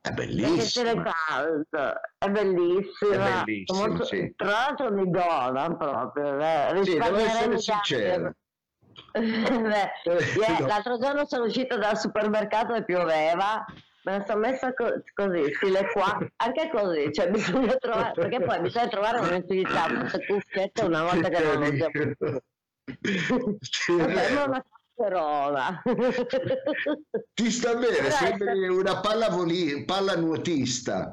È 0.00 0.10
bellissima. 0.10 0.90
È 2.18 2.28
bellissima. 2.28 3.14
È 3.14 3.44
bellissima 3.44 3.86
molto... 3.86 4.04
sì. 4.04 4.32
Tra 4.36 4.48
l'altro 4.48 4.92
mi 4.92 5.10
dona 5.10 5.74
proprio. 5.76 6.38
Eh. 6.38 6.80
Sì, 6.84 6.98
devo 6.98 7.16
essere 7.16 7.58
sincero. 7.58 8.34
Beh, 9.14 9.90
yeah, 10.36 10.66
l'altro 10.66 10.98
giorno 10.98 11.24
sono 11.26 11.44
uscita 11.44 11.76
dal 11.76 11.98
supermercato 11.98 12.74
e 12.74 12.84
pioveva 12.84 13.64
me 14.04 14.18
la 14.18 14.24
sono 14.26 14.40
messa 14.40 14.72
co- 14.74 15.02
così, 15.14 15.52
stile 15.54 15.90
qua, 15.92 16.18
anche 16.36 16.70
così, 16.70 17.12
cioè 17.12 17.28
bisogna 17.30 17.74
trovare, 17.76 18.12
perché 18.14 18.40
poi 18.42 18.60
bisogna 18.60 18.88
trovare 18.88 19.18
un'utilità, 19.20 19.86
queste 19.98 20.26
cuffiette 20.26 20.84
una 20.84 21.02
volta 21.02 21.28
che 21.28 21.42
non 21.42 21.62
usiamo 21.62 21.90
più. 21.90 22.14
una 23.94 24.64
casserola. 24.94 25.82
Ti 27.34 27.50
sta 27.50 27.74
bene, 27.74 28.10
sembri 28.10 28.68
una 28.68 29.00
palla, 29.00 29.28
voli- 29.28 29.84
palla 29.84 30.16
nuotista. 30.16 31.12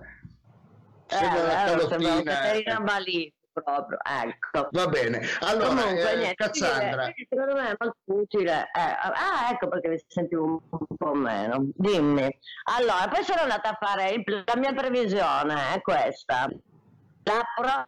Sembra 1.07 1.39
eh, 1.39 1.43
una 1.43 1.87
calottina. 1.87 2.23
Caterina 2.23 2.79
Balì 2.79 3.33
proprio, 3.51 3.97
ecco. 4.01 4.69
Va 4.71 4.87
bene, 4.87 5.27
allora 5.41 5.67
Comunque, 5.67 6.11
eh, 6.11 6.15
niente, 6.15 6.35
Cassandra. 6.35 7.13
Secondo 7.27 7.53
me 7.53 7.69
è 7.69 7.75
molto 7.77 7.97
utile. 8.05 8.61
Eh, 8.73 8.79
ah, 8.79 9.49
ecco 9.51 9.67
perché 9.67 9.89
mi 9.89 10.03
sentivo 10.07 10.61
un 10.69 10.97
po' 10.97 11.13
meno. 11.13 11.65
Dimmi. 11.75 12.39
Allora, 12.75 13.07
poi 13.09 13.23
sono 13.23 13.41
andata 13.41 13.69
a 13.69 13.77
fare, 13.79 14.11
il, 14.11 14.43
la 14.45 14.55
mia 14.57 14.73
previsione 14.73 15.73
è 15.73 15.81
questa. 15.81 16.49
La, 17.23 17.43
pro, 17.55 17.85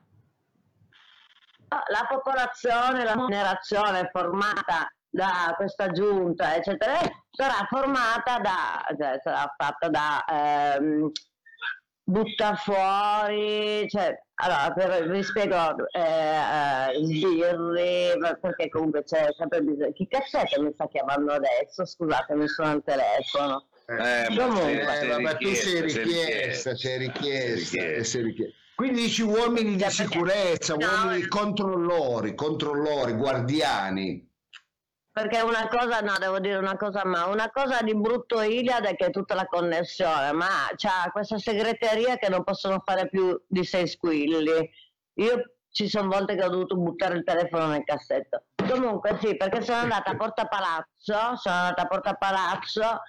la 1.70 2.06
popolazione, 2.10 3.04
la 3.04 3.16
generazione 3.16 4.10
formata 4.12 4.92
da 5.14 5.54
questa 5.56 5.92
giunta, 5.92 6.56
eccetera, 6.56 7.00
sarà 7.30 7.68
formata 7.70 8.40
da, 8.40 8.84
cioè, 8.98 9.20
sarà 9.22 9.54
fatta 9.56 9.88
da 9.88 10.26
ehm, 10.26 11.12
butta 12.04 12.56
fuori, 12.56 13.88
cioè, 13.90 14.20
allora, 14.34 14.74
per, 14.74 15.08
vi 15.08 15.22
spiego, 15.22 15.88
eh, 15.92 16.02
eh, 16.02 17.06
sbirri, 17.06 18.18
perché 18.42 18.70
comunque 18.70 19.04
c'è 19.04 19.28
sempre 19.38 19.62
bisogno. 19.62 19.92
Chi 19.92 20.08
cazzetta 20.08 20.60
mi 20.60 20.72
sta 20.74 20.88
chiamando 20.88 21.32
adesso? 21.34 21.86
Scusatemi, 21.86 22.48
sono 22.48 22.70
al 22.70 22.84
telefono. 22.84 23.68
Eh, 23.86 24.36
comunque, 24.36 25.00
eh, 25.00 25.08
vabbè, 25.10 25.38
tu 25.38 25.54
sei 25.54 25.82
richiesta, 25.82 26.76
sei 26.76 26.98
richiesta, 26.98 28.04
sei 28.04 28.24
richiesta. 28.24 28.58
Quindi 28.74 29.02
dici 29.02 29.22
uomini 29.22 29.76
di 29.76 29.86
sicurezza, 29.90 30.74
no, 30.74 30.88
uomini 30.88 31.28
controllori, 31.28 32.34
controllori, 32.34 33.14
guardiani 33.14 34.32
perché 35.14 35.42
una 35.42 35.68
cosa, 35.68 36.00
no, 36.00 36.16
devo 36.18 36.40
dire 36.40 36.58
una 36.58 36.76
cosa, 36.76 37.06
ma 37.06 37.28
una 37.28 37.52
cosa 37.52 37.84
di 37.84 37.96
brutto 37.96 38.42
Iliad 38.42 38.84
è 38.84 38.96
che 38.96 39.06
è 39.06 39.10
tutta 39.12 39.36
la 39.36 39.46
connessione, 39.46 40.32
ma 40.32 40.72
c'ha 40.76 41.12
questa 41.12 41.38
segreteria 41.38 42.18
che 42.18 42.30
non 42.30 42.44
possono 42.44 42.82
fare 42.84 43.08
più 43.10 43.40
di 43.48 43.64
sei 43.64 43.88
squilli. 43.88 44.68
Io 45.18 45.54
ci 45.70 45.88
sono 45.88 46.08
volte 46.08 46.36
che 46.36 46.44
ho 46.44 46.50
dovuto 46.50 46.76
buttare 46.76 47.18
il 47.18 47.24
telefono 47.24 47.68
nel 47.68 47.84
cassetto. 47.84 48.46
Comunque 48.68 49.20
sì, 49.22 49.38
perché 49.38 49.62
sono 49.62 49.82
andata 49.82 50.12
a 50.12 50.16
Porta 50.16 50.48
Palazzo, 50.48 51.36
sono 51.36 51.56
andata 51.56 51.84
a 51.84 51.88
Porta 51.88 52.14
Palazzo 52.16 53.02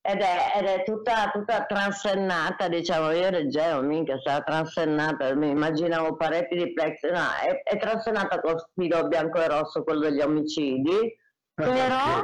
ed 0.00 0.22
è, 0.22 0.52
ed 0.56 0.64
è 0.64 0.82
tutta, 0.82 1.30
tutta, 1.30 1.66
transennata, 1.66 2.68
diciamo, 2.68 3.10
io 3.10 3.28
leggevo, 3.28 3.82
minchia, 3.82 4.18
sarà 4.24 4.42
transennata, 4.42 5.34
mi 5.34 5.50
immaginavo 5.50 6.16
pareti 6.16 6.56
di 6.56 6.72
plexi, 6.72 7.08
no, 7.10 7.28
è, 7.44 7.62
è 7.64 7.78
transennata 7.78 8.40
con 8.40 8.54
filo 8.74 9.06
bianco 9.08 9.42
e 9.42 9.48
rosso, 9.48 9.82
quello 9.82 10.00
degli 10.00 10.22
omicidi, 10.22 11.18
però 11.54 12.22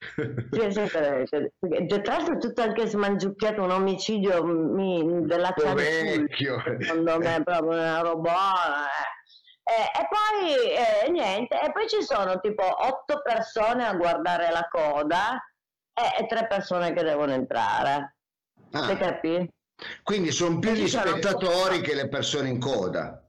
sì, 0.50 0.70
sì, 0.70 0.86
tra 0.88 2.16
l'altro 2.16 2.38
tutto 2.38 2.62
anche 2.62 2.86
smangiucchiato 2.86 3.62
un 3.62 3.70
omicidio 3.70 4.42
mi, 4.44 5.26
della 5.26 5.54
vecchio 5.74 6.62
secondo 6.80 7.18
me 7.18 7.36
è 7.36 7.42
proprio 7.42 7.78
una 7.78 8.00
robona 8.00 8.86
eh. 9.62 9.72
e, 9.72 10.00
e, 10.00 10.08
poi 10.08 11.06
eh, 11.06 11.10
niente 11.10 11.60
e 11.60 11.70
poi 11.70 11.86
ci 11.86 12.02
sono 12.02 12.40
tipo 12.40 12.64
otto 12.64 13.20
persone 13.22 13.86
a 13.86 13.94
guardare 13.94 14.50
la 14.50 14.66
coda 14.70 15.34
e, 15.92 16.22
e 16.22 16.26
tre 16.26 16.46
persone 16.46 16.94
che 16.94 17.02
devono 17.02 17.32
entrare 17.32 18.16
ah. 18.70 18.96
capi? 18.96 19.52
quindi 20.02 20.30
sono 20.30 20.58
più 20.60 20.72
gli 20.72 20.88
spettatori 20.88 21.74
sono... 21.74 21.82
che 21.82 21.94
le 21.94 22.08
persone 22.08 22.48
in 22.48 22.58
coda 22.58 23.22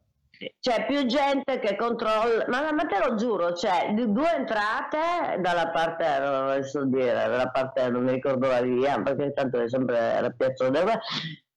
c'è 0.60 0.86
più 0.86 1.06
gente 1.06 1.60
che 1.60 1.75
controlla, 1.75 2.45
ma, 2.47 2.71
ma 2.71 2.86
te 2.86 2.97
lo 3.06 3.15
giuro, 3.15 3.51
c'è 3.54 3.93
due 3.93 4.36
entrate 4.36 5.39
dalla 5.39 5.69
parte, 5.69 6.19
non 6.19 6.63
so 6.63 6.86
dire, 6.86 7.13
dalla 7.13 7.49
parte, 7.49 7.89
non 7.89 8.04
mi 8.04 8.12
ricordo 8.12 8.47
la 8.47 8.62
via, 8.62 8.99
perché 9.01 9.34
tanto 9.34 9.60
è 9.60 9.69
sempre 9.69 10.19
la 10.19 10.30
piazza 10.32 10.69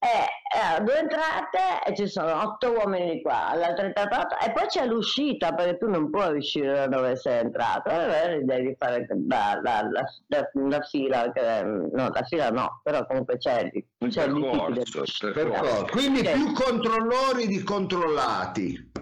e, 0.04 0.76
eh, 0.76 0.82
due 0.82 0.98
entrate 0.98 1.82
e 1.86 1.96
ci 1.96 2.06
sono 2.06 2.42
otto 2.42 2.72
uomini 2.72 3.22
qua, 3.22 3.54
l'altra 3.54 3.86
entrata 3.86 4.36
e 4.38 4.52
poi 4.52 4.66
c'è 4.66 4.84
l'uscita 4.84 5.54
perché 5.54 5.78
tu 5.78 5.88
non 5.88 6.10
puoi 6.10 6.36
uscire 6.36 6.74
da 6.74 6.86
dove 6.88 7.16
sei 7.16 7.40
entrato, 7.40 7.88
eh, 7.88 8.40
devi 8.42 8.76
fare 8.78 9.06
la, 9.26 9.58
la, 9.62 9.88
la, 9.90 10.50
la, 10.52 10.80
fila, 10.82 11.32
che, 11.32 11.62
no, 11.62 12.10
la 12.10 12.22
fila 12.24 12.50
no, 12.50 12.80
però 12.82 13.06
comunque 13.06 13.38
c'è, 13.38 13.70
c'è 14.08 14.24
il 14.24 14.40
percorso, 14.74 15.32
percorso. 15.32 15.86
Quindi 15.90 16.22
più 16.22 16.52
controllori 16.52 17.46
di 17.46 17.62
controllati. 17.62 18.92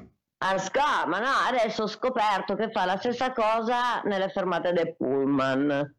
A 0.44 0.58
Sca, 0.58 1.06
ma 1.06 1.18
no, 1.18 1.30
adesso 1.48 1.82
ho 1.84 1.86
scoperto 1.88 2.54
che 2.54 2.70
fa 2.70 2.84
la 2.84 2.96
stessa 2.96 3.32
cosa 3.32 4.02
nelle 4.04 4.28
fermate 4.28 4.72
del 4.72 4.94
pullman 4.96 5.94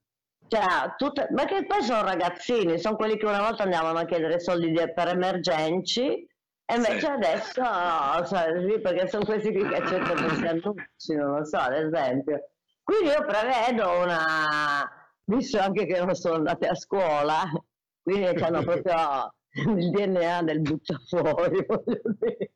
cioè, 0.48 0.94
tutte, 0.98 1.28
ma 1.32 1.46
che 1.46 1.66
poi 1.66 1.82
sono 1.82 2.04
ragazzini, 2.04 2.78
sono 2.78 2.96
quelli 2.96 3.18
che 3.18 3.26
una 3.26 3.42
volta 3.42 3.64
andavano 3.64 4.00
a 4.00 4.06
chiedere 4.06 4.40
soldi 4.40 4.72
per 4.72 5.08
emergenci 5.08 6.28
e 6.66 6.76
invece 6.76 7.00
sì. 7.00 7.06
adesso 7.06 7.62
no, 7.62 8.26
cioè, 8.26 8.68
sì, 8.68 8.80
perché 8.80 9.08
sono 9.08 9.26
questi 9.26 9.52
qui 9.52 9.68
che 9.68 9.76
accettano 9.76 10.28
questi 10.28 10.46
annunci, 10.46 11.16
non 11.16 11.38
lo 11.38 11.46
so, 11.46 11.58
ad 11.58 11.74
esempio. 11.74 12.50
Quindi 12.84 13.10
io 13.10 13.26
prevedo 13.26 14.02
una, 14.02 14.90
visto 15.26 15.60
anche 15.60 15.86
che 15.86 16.04
non 16.04 16.16
sono 16.16 16.36
andate 16.36 16.68
a 16.68 16.76
scuola, 16.76 17.44
quindi 18.02 18.26
hanno 18.26 18.64
proprio 18.64 19.34
il 19.78 19.90
DNA 19.90 20.44
del 20.44 20.62
buttafuori, 20.62 21.64
voglio 21.68 22.02
dire. 22.20 22.52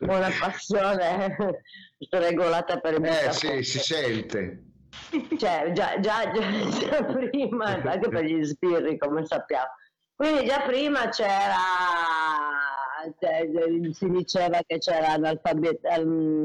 una 0.00 0.28
passione 0.38 1.36
regolata 2.10 2.78
per 2.80 2.94
il 2.94 3.04
eh, 3.04 3.32
sì, 3.32 3.62
si 3.62 3.78
sente 3.78 4.67
cioè 5.38 5.72
già, 5.72 5.98
già, 6.00 6.30
già, 6.30 6.30
già 6.30 7.04
prima, 7.12 7.64
anche 7.64 8.08
per 8.08 8.24
gli 8.24 8.42
sbirri 8.42 8.98
come 8.98 9.24
sappiamo, 9.24 9.70
quindi 10.14 10.46
già 10.46 10.60
prima 10.60 11.08
c'era, 11.08 11.54
cioè, 13.20 13.48
si 13.92 14.10
diceva 14.10 14.60
che 14.66 14.78
c'era 14.78 15.12
analfabeti, 15.12 15.86
um, 15.96 16.44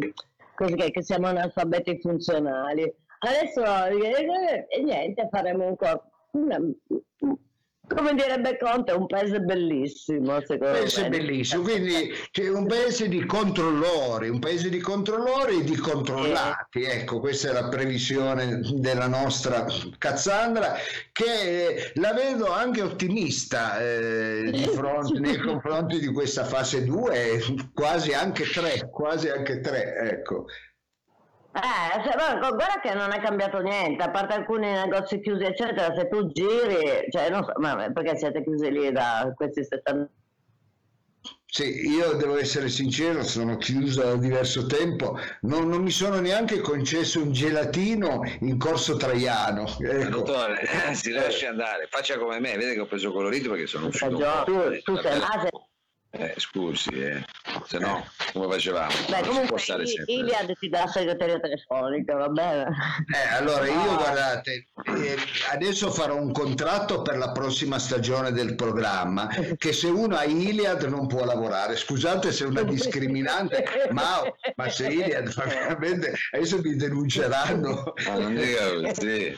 che 0.57 1.01
siamo 1.01 1.27
analfabeti 1.27 1.99
funzionali. 1.99 2.93
Adesso 3.19 3.63
eh, 3.87 4.81
niente, 4.83 5.27
faremo 5.31 5.67
un 5.67 5.75
corpo 5.75 6.11
come 7.87 8.13
direbbe 8.15 8.57
Conte, 8.57 8.93
un 8.93 9.07
paese 9.07 9.39
bellissimo, 9.39 10.39
secondo 10.41 10.73
un 10.73 10.79
paese 10.79 11.01
me. 11.01 11.09
bellissimo, 11.09 11.63
quindi 11.63 12.13
c'è 12.31 12.47
un 12.47 12.65
paese 12.65 13.09
di 13.09 13.25
controllori, 13.25 14.29
un 14.29 14.39
paese 14.39 14.69
di 14.69 14.79
controllori 14.79 15.59
e 15.59 15.63
di 15.63 15.75
controllati. 15.75 16.81
Eh. 16.81 17.01
Ecco, 17.01 17.19
questa 17.19 17.49
è 17.49 17.53
la 17.53 17.67
previsione 17.67 18.61
della 18.75 19.07
nostra 19.07 19.65
Cazzandra, 19.97 20.75
che 21.11 21.91
la 21.95 22.13
vedo 22.13 22.51
anche 22.51 22.81
ottimista 22.81 23.79
eh, 23.79 24.69
fronte, 24.73 25.19
nei 25.19 25.37
confronti 25.43 25.99
di 25.99 26.07
questa 26.07 26.45
fase 26.45 26.85
2, 26.85 27.41
quasi 27.73 28.13
anche 28.13 28.45
3, 28.45 28.89
quasi 28.91 29.27
anche 29.29 29.59
3, 29.59 29.95
ecco. 30.09 30.45
Eh, 31.55 32.03
se, 32.03 32.11
guarda 32.15 32.79
che 32.81 32.93
non 32.93 33.11
è 33.11 33.19
cambiato 33.21 33.59
niente, 33.59 34.03
a 34.03 34.09
parte 34.09 34.33
alcuni 34.33 34.71
negozi 34.71 35.19
chiusi, 35.19 35.43
eccetera, 35.43 35.93
se 35.95 36.07
tu 36.07 36.27
giri, 36.31 37.09
cioè 37.11 37.29
non 37.29 37.43
so, 37.43 37.53
ma 37.57 37.75
perché 37.91 38.17
siete 38.17 38.43
chiusi 38.43 38.71
lì 38.71 38.91
da 38.91 39.31
questi 39.35 39.63
70 39.63 40.09
sì, 41.53 41.87
io 41.87 42.13
devo 42.13 42.39
essere 42.39 42.67
sincero, 42.67 43.21
sono 43.21 43.57
chiuso 43.57 44.01
da 44.01 44.15
diverso 44.15 44.65
tempo, 44.65 45.19
non, 45.41 45.69
non, 45.69 45.83
mi 45.83 45.91
sono 45.91 46.19
neanche 46.19 46.61
concesso 46.61 47.21
un 47.21 47.31
gelatino 47.31 48.23
in 48.39 48.57
corso 48.57 48.97
Traiano. 48.97 49.67
Ecco. 49.79 50.09
Dottore, 50.09 50.61
eh, 50.89 50.95
si 50.95 51.11
lasci 51.11 51.45
andare, 51.45 51.85
faccia 51.91 52.17
come 52.17 52.39
me, 52.39 52.57
vede 52.57 52.73
che 52.73 52.79
ho 52.79 52.87
preso 52.87 53.11
colorito 53.11 53.51
perché 53.51 53.67
sono 53.67 53.85
uscito. 53.85 54.17
Tu, 54.45 54.81
tu 54.81 54.97
sei... 54.97 55.21
eh, 56.15 56.33
scusi, 56.37 56.89
eh. 56.89 57.25
se 57.65 57.79
no 57.79 58.05
come 58.33 58.47
facevamo? 58.51 58.93
Beh, 59.09 59.21
non 59.21 59.47
comunque 59.47 59.61
Iliad 60.05 60.57
ti 60.59 60.69
dà 60.69 60.87
segreteria 60.87 61.39
telefonica, 61.39 62.15
va 62.15 62.29
bene? 62.29 62.75
Eh, 63.13 63.33
allora 63.35 63.67
io 63.67 63.91
ah. 63.91 63.95
guardate, 63.95 64.67
eh, 64.85 65.17
adesso 65.51 65.91
farò 65.91 66.15
un 66.15 66.31
contratto 66.31 67.01
per 67.01 67.17
la 67.17 67.31
prossima 67.31 67.79
stagione 67.79 68.31
del 68.31 68.55
programma 68.55 69.27
che 69.57 69.73
se 69.73 69.87
uno 69.87 70.15
ha 70.15 70.23
Iliad 70.23 70.83
non 70.83 71.07
può 71.07 71.25
lavorare. 71.25 71.75
Scusate 71.75 72.31
se 72.31 72.43
è 72.43 72.47
una 72.47 72.63
discriminante, 72.63 73.65
ma, 73.91 74.21
ma 74.55 74.69
se 74.69 74.87
Iliad 74.87 75.33
veramente 75.33 76.13
adesso 76.31 76.59
mi 76.61 76.75
denunceranno. 76.75 77.93
Ma 78.05 78.17
non 78.17 78.35
dica 78.35 78.93
così. 78.93 79.37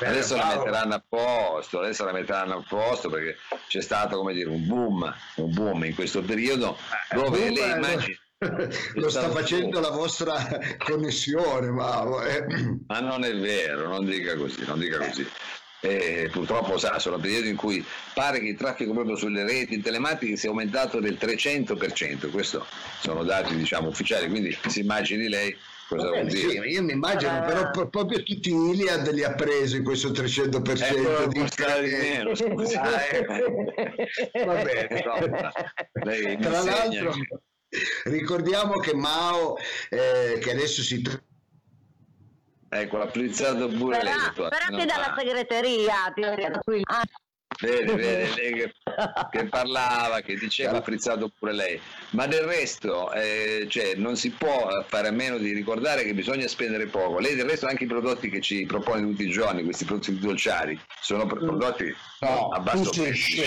Adesso 0.00 0.36
la 0.36 0.56
metteranno 0.56 0.94
a 0.94 1.02
posto, 1.08 1.80
adesso 1.80 2.04
la 2.04 2.12
metteranno 2.12 2.56
a 2.56 2.64
posto 2.66 3.08
perché 3.08 3.36
c'è 3.68 3.80
stato 3.80 4.16
come 4.16 4.32
dire 4.32 4.48
un 4.48 4.66
boom, 4.66 5.14
un 5.36 5.52
boom 5.52 5.84
in 5.84 5.94
questo 5.94 6.15
periodo 6.22 6.76
eh, 7.10 7.14
dove 7.16 7.50
lei 7.50 7.70
immagina 7.70 8.16
lo 8.94 9.08
sta 9.10 9.30
facendo 9.30 9.80
la 9.80 9.90
vostra 9.90 10.34
connessione 10.78 11.70
ma, 11.70 12.04
eh. 12.26 12.44
ma 12.86 13.00
non 13.00 13.24
è 13.24 13.34
vero 13.34 13.88
non 13.88 14.04
dica 14.04 14.36
così 14.36 14.64
non 14.66 14.78
dica 14.78 14.98
così 14.98 15.26
e 15.80 16.28
purtroppo 16.32 16.78
sa, 16.78 16.98
sono 16.98 17.18
periodi 17.18 17.48
in 17.48 17.56
cui 17.56 17.84
pare 18.14 18.40
che 18.40 18.48
il 18.48 18.56
traffico 18.56 18.92
proprio 18.92 19.16
sulle 19.16 19.44
reti 19.44 19.80
telematiche 19.80 20.36
sia 20.36 20.48
aumentato 20.48 21.00
del 21.00 21.18
300%, 21.20 22.30
questi 22.30 22.58
sono 23.00 23.22
dati 23.22 23.54
diciamo 23.54 23.88
ufficiali, 23.88 24.28
quindi 24.28 24.56
si 24.66 24.80
immagini 24.80 25.28
lei 25.28 25.56
cosa 25.88 26.04
Vabbè, 26.04 26.20
vuol 26.20 26.30
dire. 26.30 26.48
Sì, 26.48 26.56
io 26.74 26.82
mi 26.82 26.92
immagino, 26.92 27.30
ah. 27.30 27.40
però 27.40 27.88
proprio 27.88 28.22
tutti 28.22 28.50
Iliad 28.50 29.10
li 29.12 29.24
ha 29.24 29.34
presi 29.34 29.82
questo 29.82 30.10
300% 30.10 31.22
eh, 31.22 31.28
di 31.28 31.38
meno, 31.96 32.30
ah, 32.80 33.02
eh. 33.02 33.24
Va 34.44 34.62
bene, 34.62 35.02
lei 36.04 36.38
Tra 36.38 36.62
l'altro 36.62 37.12
ricordiamo 38.04 38.78
che 38.78 38.94
Mao, 38.94 39.56
eh, 39.90 40.38
che 40.40 40.50
adesso 40.50 40.82
si 40.82 41.02
Ecco, 42.68 42.96
l'ha 42.96 43.06
prizzato 43.06 43.68
pure 43.68 43.98
però, 43.98 44.10
lei. 44.10 44.32
Però 44.34 44.48
anche 44.70 44.84
dalla 44.86 45.14
segreteria, 45.16 46.12
ti 46.14 46.22
ho 46.22 46.34
detto 46.34 46.60
qui. 46.64 46.82
Ah. 46.84 47.02
Vedi, 47.60 47.92
vedi, 47.94 48.34
lei 48.34 48.52
che, 48.52 48.74
che, 49.30 49.44
parlava, 49.46 50.20
che 50.20 50.36
diceva 50.36 50.78
ha 50.78 50.82
frizzato 50.82 51.30
pure 51.38 51.52
lei. 51.52 51.80
Ma 52.10 52.26
del 52.26 52.42
resto, 52.42 53.12
eh, 53.12 53.66
cioè, 53.68 53.94
non 53.94 54.16
si 54.16 54.30
può 54.30 54.68
fare 54.86 55.08
a 55.08 55.12
meno 55.12 55.38
di 55.38 55.52
ricordare 55.52 56.04
che 56.04 56.14
bisogna 56.14 56.46
spendere 56.48 56.86
poco. 56.86 57.18
Lei 57.18 57.34
del 57.34 57.48
resto 57.48 57.66
anche 57.66 57.84
i 57.84 57.88
prodotti 57.88 58.28
che 58.28 58.40
ci 58.40 58.66
propone 58.66 59.02
tutti 59.02 59.24
i 59.24 59.30
giorni, 59.30 59.64
questi 59.64 59.84
prodotti 59.84 60.18
dolciari, 60.18 60.78
sono 61.00 61.24
mm. 61.24 61.28
prodotti 61.28 61.94
no, 62.20 62.48
a 62.48 62.60
basso 62.60 62.90
prezzo. 62.90 63.42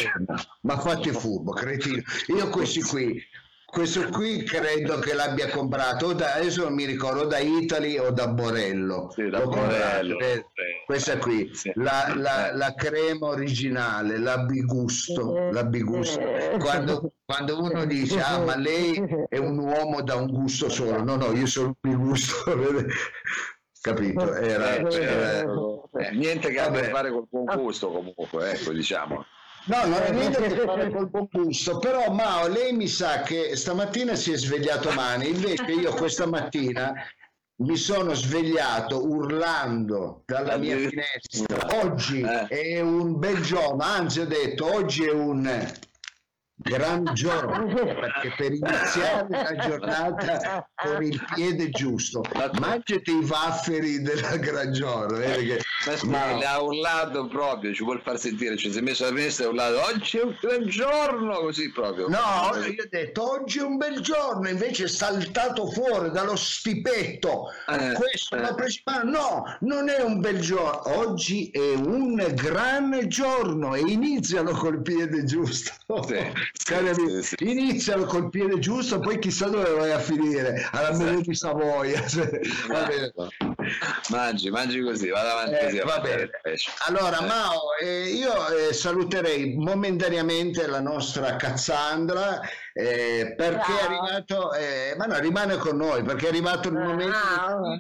Ma 0.62 0.80
fate 0.80 1.13
furbo, 1.13 1.52
cretino. 1.52 2.02
Io 2.28 2.50
questi 2.50 2.82
qui 2.82 3.24
questo 3.71 4.08
qui 4.10 4.43
credo 4.43 4.99
che 4.99 5.13
l'abbia 5.13 5.49
comprato 5.49 6.13
da, 6.13 6.34
adesso 6.34 6.63
non 6.63 6.73
mi 6.73 6.86
ricordo 6.86 7.25
da 7.25 7.38
Italy 7.38 7.97
o 7.97 8.12
da 8.12 8.27
Borello, 8.27 9.10
sì, 9.12 9.29
da 9.29 9.41
Borello. 9.45 10.17
Eh, 10.19 10.45
questa 10.86 11.17
qui 11.17 11.49
sì. 11.53 11.71
la, 11.75 12.13
la, 12.15 12.51
la, 12.53 12.73
crema 12.73 13.27
originale 13.27 14.17
la 14.17 14.39
bigusto, 14.39 15.49
la 15.51 15.63
bigusto. 15.63 16.19
Quando, 16.60 17.13
quando, 17.25 17.62
uno 17.62 17.86
dice 17.86 18.19
ah 18.19 18.39
ma 18.39 18.55
lei 18.55 19.01
è 19.29 19.38
un 19.38 19.58
uomo 19.58 20.01
da 20.01 20.15
un 20.15 20.27
gusto 20.27 20.69
solo. 20.69 21.03
No 21.03 21.15
no 21.15 21.32
io 21.34 21.45
sono 21.45 21.67
un 21.67 21.91
bigusto 21.91 22.43
capito? 23.82 24.34
Era, 24.34 24.75
eh, 24.75 25.01
era, 25.01 25.41
eh, 25.41 26.12
niente 26.13 26.49
che 26.49 26.60
abbia 26.60 26.82
a 26.82 26.89
fare 26.89 27.12
col 27.12 27.27
buon 27.29 27.45
gusto 27.62 27.89
comunque 27.91 28.51
ecco 28.51 28.71
diciamo 28.71 29.25
No, 29.65 29.86
non 29.86 30.02
è 30.02 30.12
niente 30.12 30.41
che 30.41 30.65
fare 30.65 30.89
col 30.89 31.10
buon 31.10 31.28
gusto, 31.32 31.78
però 31.78 32.12
Mao, 32.12 32.48
lei 32.48 32.74
mi 32.74 32.88
sa 32.88 33.22
che 33.22 33.56
stamattina 33.56 34.15
si 34.15 34.32
è 34.32 34.38
svegliato 34.38 34.89
male, 34.91 35.26
invece 35.26 35.63
io 35.65 35.93
questa 35.93 36.26
mattina 36.26 36.93
mi 37.62 37.76
sono 37.76 38.13
svegliato 38.13 39.06
urlando 39.06 40.24
dalla 40.26 40.58
mia 40.58 40.78
finestra. 40.78 41.84
Oggi 41.84 42.22
eh. 42.22 42.48
è 42.48 42.80
un 42.80 43.19
bel 43.19 43.41
giorno, 43.41 43.84
anzi 43.84 44.22
ho 44.22 44.26
detto 44.26 44.74
oggi 44.74 45.04
è 45.04 45.12
un 45.12 45.45
gran 46.62 47.06
giorno 47.13 47.74
perché 47.74 48.34
per 48.36 48.52
iniziare 48.52 49.28
la 49.30 49.56
giornata 49.56 50.69
con 50.76 51.04
il 51.04 51.24
piede 51.34 51.69
giusto. 51.69 52.24
Mangiati 52.60 53.12
i 53.12 53.26
wafferi 53.26 54.02
della 54.02 54.36
gran 54.38 54.74
giorno 54.74 55.17
eh, 55.19 55.62
ma 56.04 56.34
le 56.34 56.45
ha 56.45 56.62
urlato 56.62 57.28
proprio 57.28 57.74
ci 57.74 57.84
vuol 57.84 58.02
far 58.02 58.19
sentire 58.19 58.58
cioè, 58.58 58.72
si 58.72 58.80
è 58.80 58.82
messo 58.82 59.06
alla 59.06 59.15
finestra 59.15 59.45
e 59.45 59.48
ha 59.48 59.50
urlato 59.52 59.82
oggi 59.86 60.17
è 60.17 60.24
un 60.24 60.38
gran 60.39 60.67
giorno 60.67 61.39
così 61.39 61.72
proprio. 61.72 62.08
No 62.10 62.52
io 62.56 62.84
ho 62.84 62.88
detto 62.89 63.32
oggi 63.32 63.60
è 63.60 63.63
un 63.63 63.78
bel 63.78 64.02
giorno 64.02 64.50
invece 64.50 64.86
è 64.86 64.88
saltato 64.88 65.69
fuori 65.72 66.12
dallo 66.12 66.36
stipetto. 66.36 67.45
Eh, 67.67 67.93
questo 67.93 68.36
eh. 68.36 68.54
preso 68.54 68.82
no 69.04 69.58
non 69.62 69.89
è 69.89 70.02
un 70.02 70.19
bel 70.19 70.39
giorno 70.39 70.98
oggi 70.98 71.50
è 71.52 71.74
un 71.76 72.15
gran 72.34 73.08
giorno 73.08 73.76
e 73.76 73.80
iniziano 73.82 74.52
col 74.52 74.82
piede 74.82 75.24
giusto. 75.24 75.74
Sì. 76.08 76.48
Cari 76.63 76.89
amici, 76.89 77.23
sì, 77.23 77.35
sì. 77.38 77.49
iniziano 77.49 78.05
col 78.05 78.29
piede 78.29 78.59
giusto, 78.59 78.99
poi 78.99 79.19
chissà 79.19 79.47
dove 79.47 79.69
vai 79.71 79.91
a 79.91 79.99
finire, 79.99 80.67
alla 80.71 80.89
esatto. 80.91 81.21
di 81.21 81.35
Savoia. 81.35 82.03
Va 82.67 82.83
bene. 82.85 83.13
Mangi, 84.09 84.49
mangi 84.49 84.81
così, 84.81 85.09
vado 85.09 85.29
avanti 85.29 85.55
eh, 85.55 85.63
così. 85.65 85.79
Va 85.79 85.99
bene. 85.99 86.29
Allora, 86.88 87.19
eh. 87.19 87.25
Mao, 87.25 87.75
eh, 87.81 88.09
io 88.09 88.28
eh, 88.51 88.73
saluterei 88.73 89.55
momentaneamente 89.55 90.67
la 90.67 90.81
nostra 90.81 91.35
Cassandra 91.35 92.39
eh, 92.73 93.33
perché 93.35 93.71
è 93.77 93.83
arrivato, 93.83 94.53
eh, 94.53 94.95
ma 94.97 95.05
no, 95.05 95.19
rimane 95.19 95.57
con 95.57 95.77
noi 95.77 96.03
perché 96.03 96.25
è 96.25 96.29
arrivato 96.29 96.69
il 96.69 96.75
momento 96.75 97.79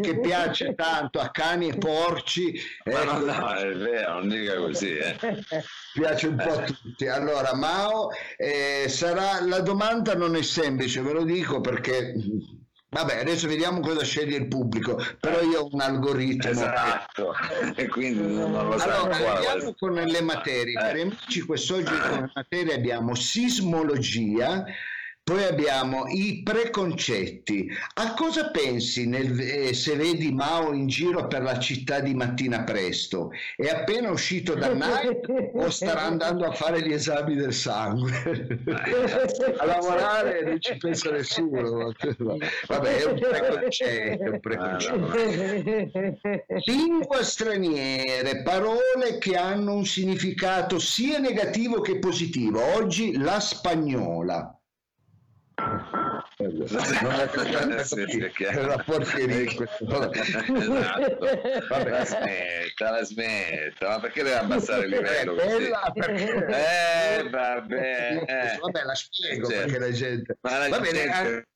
che 0.00 0.20
piace 0.20 0.74
tanto 0.76 1.20
a 1.20 1.30
cani 1.30 1.68
e 1.68 1.78
porci. 1.78 2.54
Ma 2.84 3.04
no, 3.04 3.18
no, 3.18 3.54
è 3.54 3.74
vero, 3.74 4.14
non 4.14 4.28
dica 4.28 4.56
così. 4.56 4.96
Eh. 4.96 5.16
Piace 5.92 6.26
un 6.28 6.36
po' 6.36 6.52
a 6.52 6.62
tutti. 6.62 7.06
Allora, 7.06 7.54
Mao, 7.54 8.10
eh, 8.36 8.86
sarà, 8.88 9.44
la 9.44 9.60
domanda 9.60 10.14
non 10.14 10.36
è 10.36 10.42
semplice, 10.42 11.02
ve 11.02 11.12
lo 11.12 11.24
dico 11.24 11.60
perché 11.60 12.14
Vabbè, 12.90 13.18
adesso 13.18 13.46
vediamo 13.46 13.80
cosa 13.80 14.02
sceglie 14.02 14.38
il 14.38 14.48
pubblico, 14.48 14.98
però 15.20 15.42
io 15.42 15.60
ho 15.60 15.68
un 15.70 15.80
algoritmo. 15.80 16.50
Esatto, 16.50 17.34
e 17.76 17.86
quindi 17.88 18.20
non 18.34 18.52
lo 18.52 18.78
so. 18.78 18.90
Allora, 18.90 19.34
andiamo 19.34 19.74
con 19.74 19.92
le 19.92 20.20
materie. 20.22 20.72
Per 20.72 21.00
amici, 21.00 21.42
quest'oggi 21.42 21.92
come 21.92 22.30
materia 22.34 22.74
abbiamo 22.74 23.14
sismologia, 23.14 24.64
poi 25.28 25.44
abbiamo 25.44 26.06
i 26.06 26.40
preconcetti. 26.42 27.68
A 27.96 28.14
cosa 28.14 28.50
pensi 28.50 29.06
nel, 29.06 29.38
eh, 29.38 29.74
se 29.74 29.94
vedi 29.94 30.32
Mao 30.32 30.72
in 30.72 30.86
giro 30.86 31.26
per 31.26 31.42
la 31.42 31.58
città 31.58 32.00
di 32.00 32.14
mattina 32.14 32.62
presto? 32.64 33.32
È 33.54 33.68
appena 33.68 34.10
uscito 34.10 34.54
da 34.54 34.72
night 34.72 35.50
o 35.52 35.68
starà 35.68 36.04
andando 36.04 36.46
a 36.46 36.52
fare 36.52 36.80
gli 36.80 36.94
esami 36.94 37.34
del 37.34 37.52
sangue? 37.52 38.62
a 39.58 39.64
lavorare 39.66 40.44
non 40.44 40.58
ci 40.62 40.78
pensa 40.78 41.10
nessuno. 41.10 41.92
Vabbè, 42.66 42.96
è 42.96 43.04
un 43.04 43.18
preconcetto. 43.18 44.24
È 44.24 44.28
un 44.30 44.40
preconcetto. 44.40 45.12
Lingue 46.64 47.22
straniere, 47.22 48.42
parole 48.42 49.18
che 49.18 49.36
hanno 49.36 49.74
un 49.74 49.84
significato 49.84 50.78
sia 50.78 51.18
negativo 51.18 51.82
che 51.82 51.98
positivo. 51.98 52.62
Oggi 52.76 53.14
la 53.18 53.40
spagnola 53.40 54.57
non 55.58 57.12
è 57.20 57.28
che 58.30 58.46
è 58.46 58.62
una 58.62 58.82
porcheria 58.84 59.40
esatto. 59.40 59.84
vabbè 61.68 61.90
la 61.90 62.04
smetta 62.04 62.90
la 62.90 63.02
smetta 63.02 63.88
ma 63.88 64.00
perché 64.00 64.22
deve 64.22 64.36
abbassare 64.36 64.84
il 64.84 64.90
livello 64.90 65.34
così? 65.34 65.64
eh 65.64 67.28
vabbè 67.28 68.24
eh. 68.26 68.58
vabbè 68.60 68.82
la 68.84 68.94
spiego 68.94 69.48
certo. 69.48 69.64
perché 69.64 69.78
la 69.80 69.90
gente 69.90 70.38
va 70.40 70.78
bene 70.80 70.90
gente... 70.92 71.48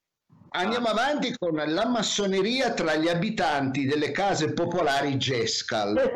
Andiamo 0.55 0.89
avanti 0.89 1.35
con 1.39 1.55
la 1.55 1.87
massoneria 1.89 2.75
tra 2.75 2.95
gli 2.97 3.09
abitanti 3.09 3.87
delle 3.87 4.11
case 4.11 4.53
popolari 4.53 5.17
Gescal. 5.17 6.13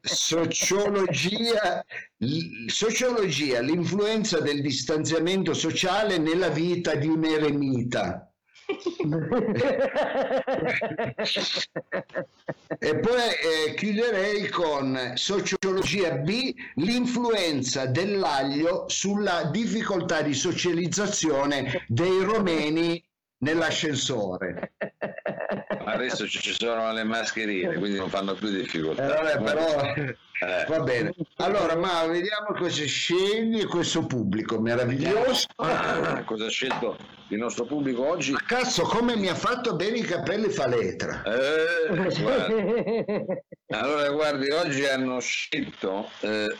Sociologia, 0.00 1.84
sociologia, 2.66 3.60
l'influenza 3.60 4.40
del 4.40 4.62
distanziamento 4.62 5.52
sociale 5.52 6.16
nella 6.16 6.48
vita 6.48 6.94
di 6.94 7.08
un 7.08 7.24
eremita 7.24 8.31
e 12.78 12.98
poi 12.98 13.18
eh, 13.18 13.74
chiuderei 13.74 14.48
con 14.48 15.12
sociologia 15.14 16.12
B, 16.12 16.54
l'influenza 16.76 17.86
dell'aglio 17.86 18.84
sulla 18.88 19.44
difficoltà 19.44 20.22
di 20.22 20.34
socializzazione 20.34 21.84
dei 21.88 22.22
romeni 22.22 23.04
nell'ascensore. 23.38 24.72
adesso 25.84 26.26
ci 26.28 26.54
sono 26.58 26.92
le 26.92 27.04
mascherine, 27.04 27.74
quindi 27.74 27.98
non 27.98 28.08
fanno 28.08 28.34
più 28.34 28.48
difficoltà. 28.50 29.04
Eh, 29.04 29.38
vabbè, 29.38 29.42
però 29.42 29.92
eh. 30.42 30.66
va 30.68 30.80
bene. 30.80 31.14
Allora, 31.36 31.76
ma 31.76 32.04
vediamo 32.06 32.48
cosa 32.58 32.84
sceglie 32.84 33.66
questo 33.66 34.06
pubblico 34.06 34.60
meraviglioso. 34.60 35.46
Ah, 35.56 36.22
cosa 36.24 36.46
ha 36.46 36.50
scelto 36.50 36.96
il 37.28 37.38
nostro 37.38 37.64
pubblico 37.64 38.06
oggi? 38.06 38.32
Ma 38.32 38.42
cazzo, 38.44 38.82
come 38.82 39.16
mi 39.16 39.28
ha 39.28 39.34
fatto 39.34 39.76
bene 39.76 39.98
i 39.98 40.02
capelli 40.02 40.48
Faletra. 40.48 41.22
Eh, 41.22 41.96
guardi. 42.20 43.24
Allora, 43.68 44.10
guardi, 44.10 44.50
oggi 44.50 44.84
hanno 44.84 45.20
scelto 45.20 46.10
eh, 46.20 46.56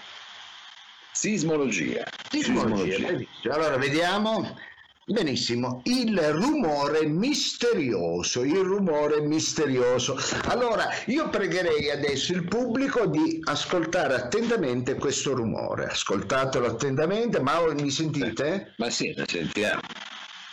sismologia. 1.11 2.05
Sismologia. 2.31 2.95
sismologia. 2.95 3.53
Allora, 3.53 3.77
vediamo. 3.77 4.71
Benissimo, 5.05 5.83
il 5.87 6.17
rumore 6.31 7.07
misterioso, 7.07 8.45
il 8.45 8.61
rumore 8.61 9.21
misterioso. 9.21 10.17
Allora, 10.45 10.91
io 11.07 11.29
pregherei 11.29 11.91
adesso 11.91 12.33
il 12.33 12.47
pubblico 12.47 13.07
di 13.07 13.41
ascoltare 13.43 14.15
attentamente 14.15 14.95
questo 14.95 15.35
rumore. 15.35 15.87
Ascoltatelo 15.87 16.67
attentamente, 16.67 17.41
ma 17.41 17.59
mi 17.73 17.91
sentite? 17.91 18.75
Ma 18.77 18.91
sì, 18.91 19.13
lo 19.17 19.25
sentiamo. 19.27 19.81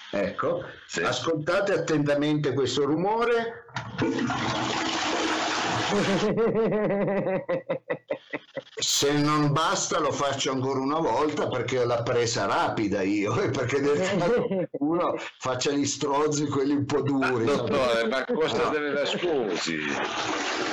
Ecco, 0.09 0.63
sì. 0.87 1.01
ascoltate 1.01 1.73
attentamente 1.73 2.51
questo 2.53 2.85
rumore. 2.85 3.65
Se 8.79 9.11
non 9.11 9.51
basta 9.51 9.99
lo 9.99 10.11
faccio 10.11 10.51
ancora 10.51 10.79
una 10.79 10.99
volta 10.99 11.47
perché 11.47 11.79
ho 11.79 11.85
la 11.85 12.01
presa 12.01 12.45
rapida 12.45 13.01
io 13.01 13.39
e 13.41 13.49
perché 13.49 13.81
deve 13.81 14.69
uno 14.79 15.15
faccia 15.37 15.71
gli 15.71 15.85
strozzi 15.85 16.47
quelli 16.47 16.73
un 16.73 16.85
po' 16.85 17.01
duri. 17.01 17.43
Dottore, 17.43 18.07
ma 18.07 18.23
cosa 18.25 18.63
no. 18.63 18.69
deve 18.69 18.91
da 18.91 19.05
scusi? 19.05 19.77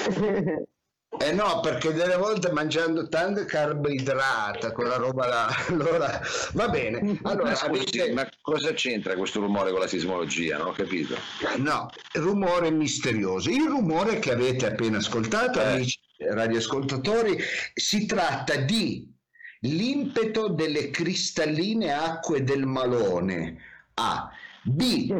Eh 1.19 1.33
no, 1.33 1.61
perché 1.61 1.95
delle 1.95 2.17
volte 2.17 2.53
mangiando 2.53 3.09
tanto 3.09 3.45
carboidrata, 3.47 4.73
quella 4.73 4.97
roba 4.97 5.27
là, 5.27 5.49
allora 5.69 6.21
va 6.53 6.69
bene. 6.69 7.19
Allora, 7.23 7.51
ma, 7.51 7.55
scusi, 7.55 8.01
avete... 8.01 8.13
ma 8.13 8.29
cosa 8.43 8.73
c'entra 8.73 9.15
questo 9.17 9.41
rumore 9.41 9.71
con 9.71 9.81
la 9.81 9.87
sismologia? 9.87 10.59
Non 10.59 10.69
ho 10.69 10.73
capito. 10.73 11.17
No, 11.57 11.89
rumore 12.13 12.71
misterioso. 12.71 13.49
Il 13.49 13.67
rumore 13.67 14.19
che 14.19 14.33
avete 14.33 14.67
appena 14.67 14.99
ascoltato, 14.99 15.59
eh. 15.59 15.65
amici 15.65 15.99
radioascoltatori, 16.19 17.39
si 17.75 18.07
tratta 18.07 18.57
di 18.57 19.13
l'impeto 19.61 20.49
delle 20.49 20.91
cristalline 20.91 21.93
acque 21.93 22.43
del 22.43 22.67
malone. 22.67 23.59
A. 23.95 24.31
B 24.63 25.15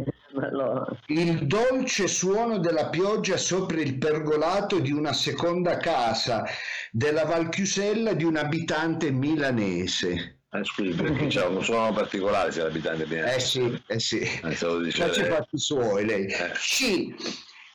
il 1.07 1.47
dolce 1.47 2.07
suono 2.09 2.59
della 2.59 2.89
pioggia 2.89 3.37
sopra 3.37 3.81
il 3.81 3.97
pergolato 3.97 4.79
di 4.79 4.93
una 4.93 5.13
seconda 5.13 5.79
casa 5.79 6.45
della 6.91 7.25
Valchiusella 7.25 8.13
di 8.13 8.25
un 8.25 8.37
abitante 8.37 9.11
milanese. 9.11 10.41
Eh, 10.51 10.65
scusi, 10.65 10.91
perché 10.91 11.27
c'è 11.27 11.47
un 11.47 11.63
suono 11.63 11.93
particolare 11.93 12.53
se 12.53 12.63
l'abitante 12.63 13.05
viene. 13.07 13.35
Eh 13.35 13.41
sì, 13.41 13.83
eh 13.87 13.99
sì. 13.99 14.21
Eh, 14.21 14.55
Faccia 14.55 15.23
i 15.23 15.31
fatti 15.31 15.59
suoi 15.59 16.05
lei. 16.05 16.27
Eh. 16.27 16.51
C. 16.55 17.15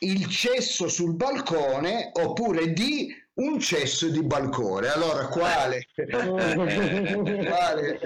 Il 0.04 0.28
cesso 0.28 0.88
sul 0.88 1.16
balcone 1.16 2.12
oppure 2.14 2.74
D. 2.74 3.08
Un 3.34 3.60
cesso 3.60 4.10
di 4.10 4.24
balcone. 4.24 4.90
Allora, 4.90 5.28
quale? 5.28 5.88
quale? 5.96 8.00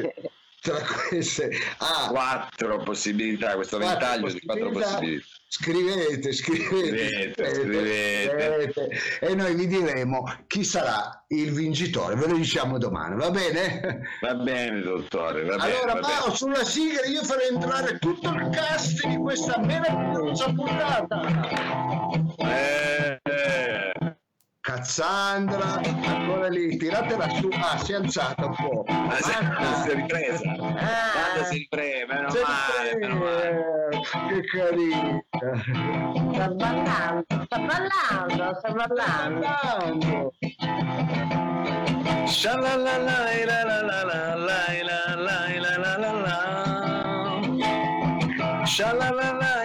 tra 0.65 0.81
queste 0.81 1.51
ah, 1.77 2.07
quattro 2.09 2.79
possibilità, 2.79 3.53
questo 3.53 3.77
quattro 3.77 4.07
ventaglio 4.07 4.33
di 4.33 4.41
quattro 4.41 4.71
possibilità. 4.71 5.25
Scrivete, 5.57 6.33
scrivete, 6.33 6.33
scrivete, 6.33 7.55
scrivete, 7.55 8.73
scrivete, 8.73 8.89
e 9.21 9.35
noi 9.35 9.55
vi 9.55 9.67
diremo 9.67 10.25
chi 10.47 10.65
sarà 10.65 11.23
il 11.29 11.53
vincitore, 11.53 12.15
ve 12.15 12.27
lo 12.27 12.35
diciamo 12.35 12.77
domani, 12.77 13.15
va 13.15 13.31
bene? 13.31 14.01
Va 14.19 14.33
bene, 14.35 14.81
dottore. 14.81 15.45
Va 15.45 15.55
allora, 15.55 15.93
bene, 15.93 16.01
Mao, 16.01 16.35
sulla 16.35 16.65
sigla 16.65 17.05
io 17.05 17.23
farei 17.23 17.53
entrare 17.53 17.97
tutto 17.99 18.31
il 18.31 18.49
cast 18.51 19.07
di 19.07 19.15
questa 19.15 19.57
meravigliosa 19.59 20.51
puntata. 20.53 21.21
Eh. 22.37 22.94
Cazzandra, 24.65 25.79
ancora 26.07 26.47
lì, 26.47 26.75
tiratela 26.75 27.29
su, 27.29 27.49
ah, 27.53 27.77
si 27.77 27.91
è 27.91 27.97
alzata 27.97 28.47
un 28.47 28.55
po'. 28.55 28.83
Ah, 28.87 29.15
si, 29.21 29.31
ah, 29.31 29.73
si 29.83 29.89
è 29.89 29.93
ripresa. 29.93 30.51
Ah, 30.53 30.55
Quando 30.55 31.43
si 31.51 31.57
riprende, 31.59 32.11
meno 32.11 32.29
male, 32.33 32.95
meno 32.97 33.15
male. 33.15 33.63
Che 34.27 34.41
carina. 34.47 35.23
Sta 36.33 36.47
ballando, 36.49 37.25
sta 37.45 37.59
ballando, 37.59 38.55
sta 38.55 38.71
ballando. 38.73 40.33
Shalalala, 48.65 49.64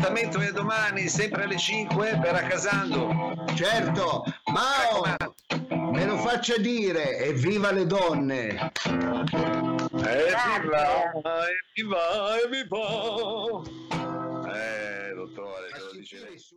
Dottore 0.00 0.38
l'appuntamento 0.38 0.38
è 0.38 0.52
domani 0.52 1.08
sempre 1.08 1.44
alle 1.44 1.58
5 1.58 2.18
per 2.22 2.34
Accasando. 2.34 3.34
Certo, 3.54 4.24
Mao, 4.46 5.02
me 5.92 6.04
lo 6.06 6.16
faccia 6.16 6.56
dire, 6.56 7.18
evviva 7.18 7.70
le 7.70 7.86
donne! 7.86 8.72
Evviva, 9.92 11.12
evviva, 11.74 12.40
evviva! 12.42 13.62
Eh 14.54 15.12
dottore, 15.14 15.68
che 15.72 15.80
lo 15.80 15.90
dice 15.92 16.18
lei? 16.20 16.49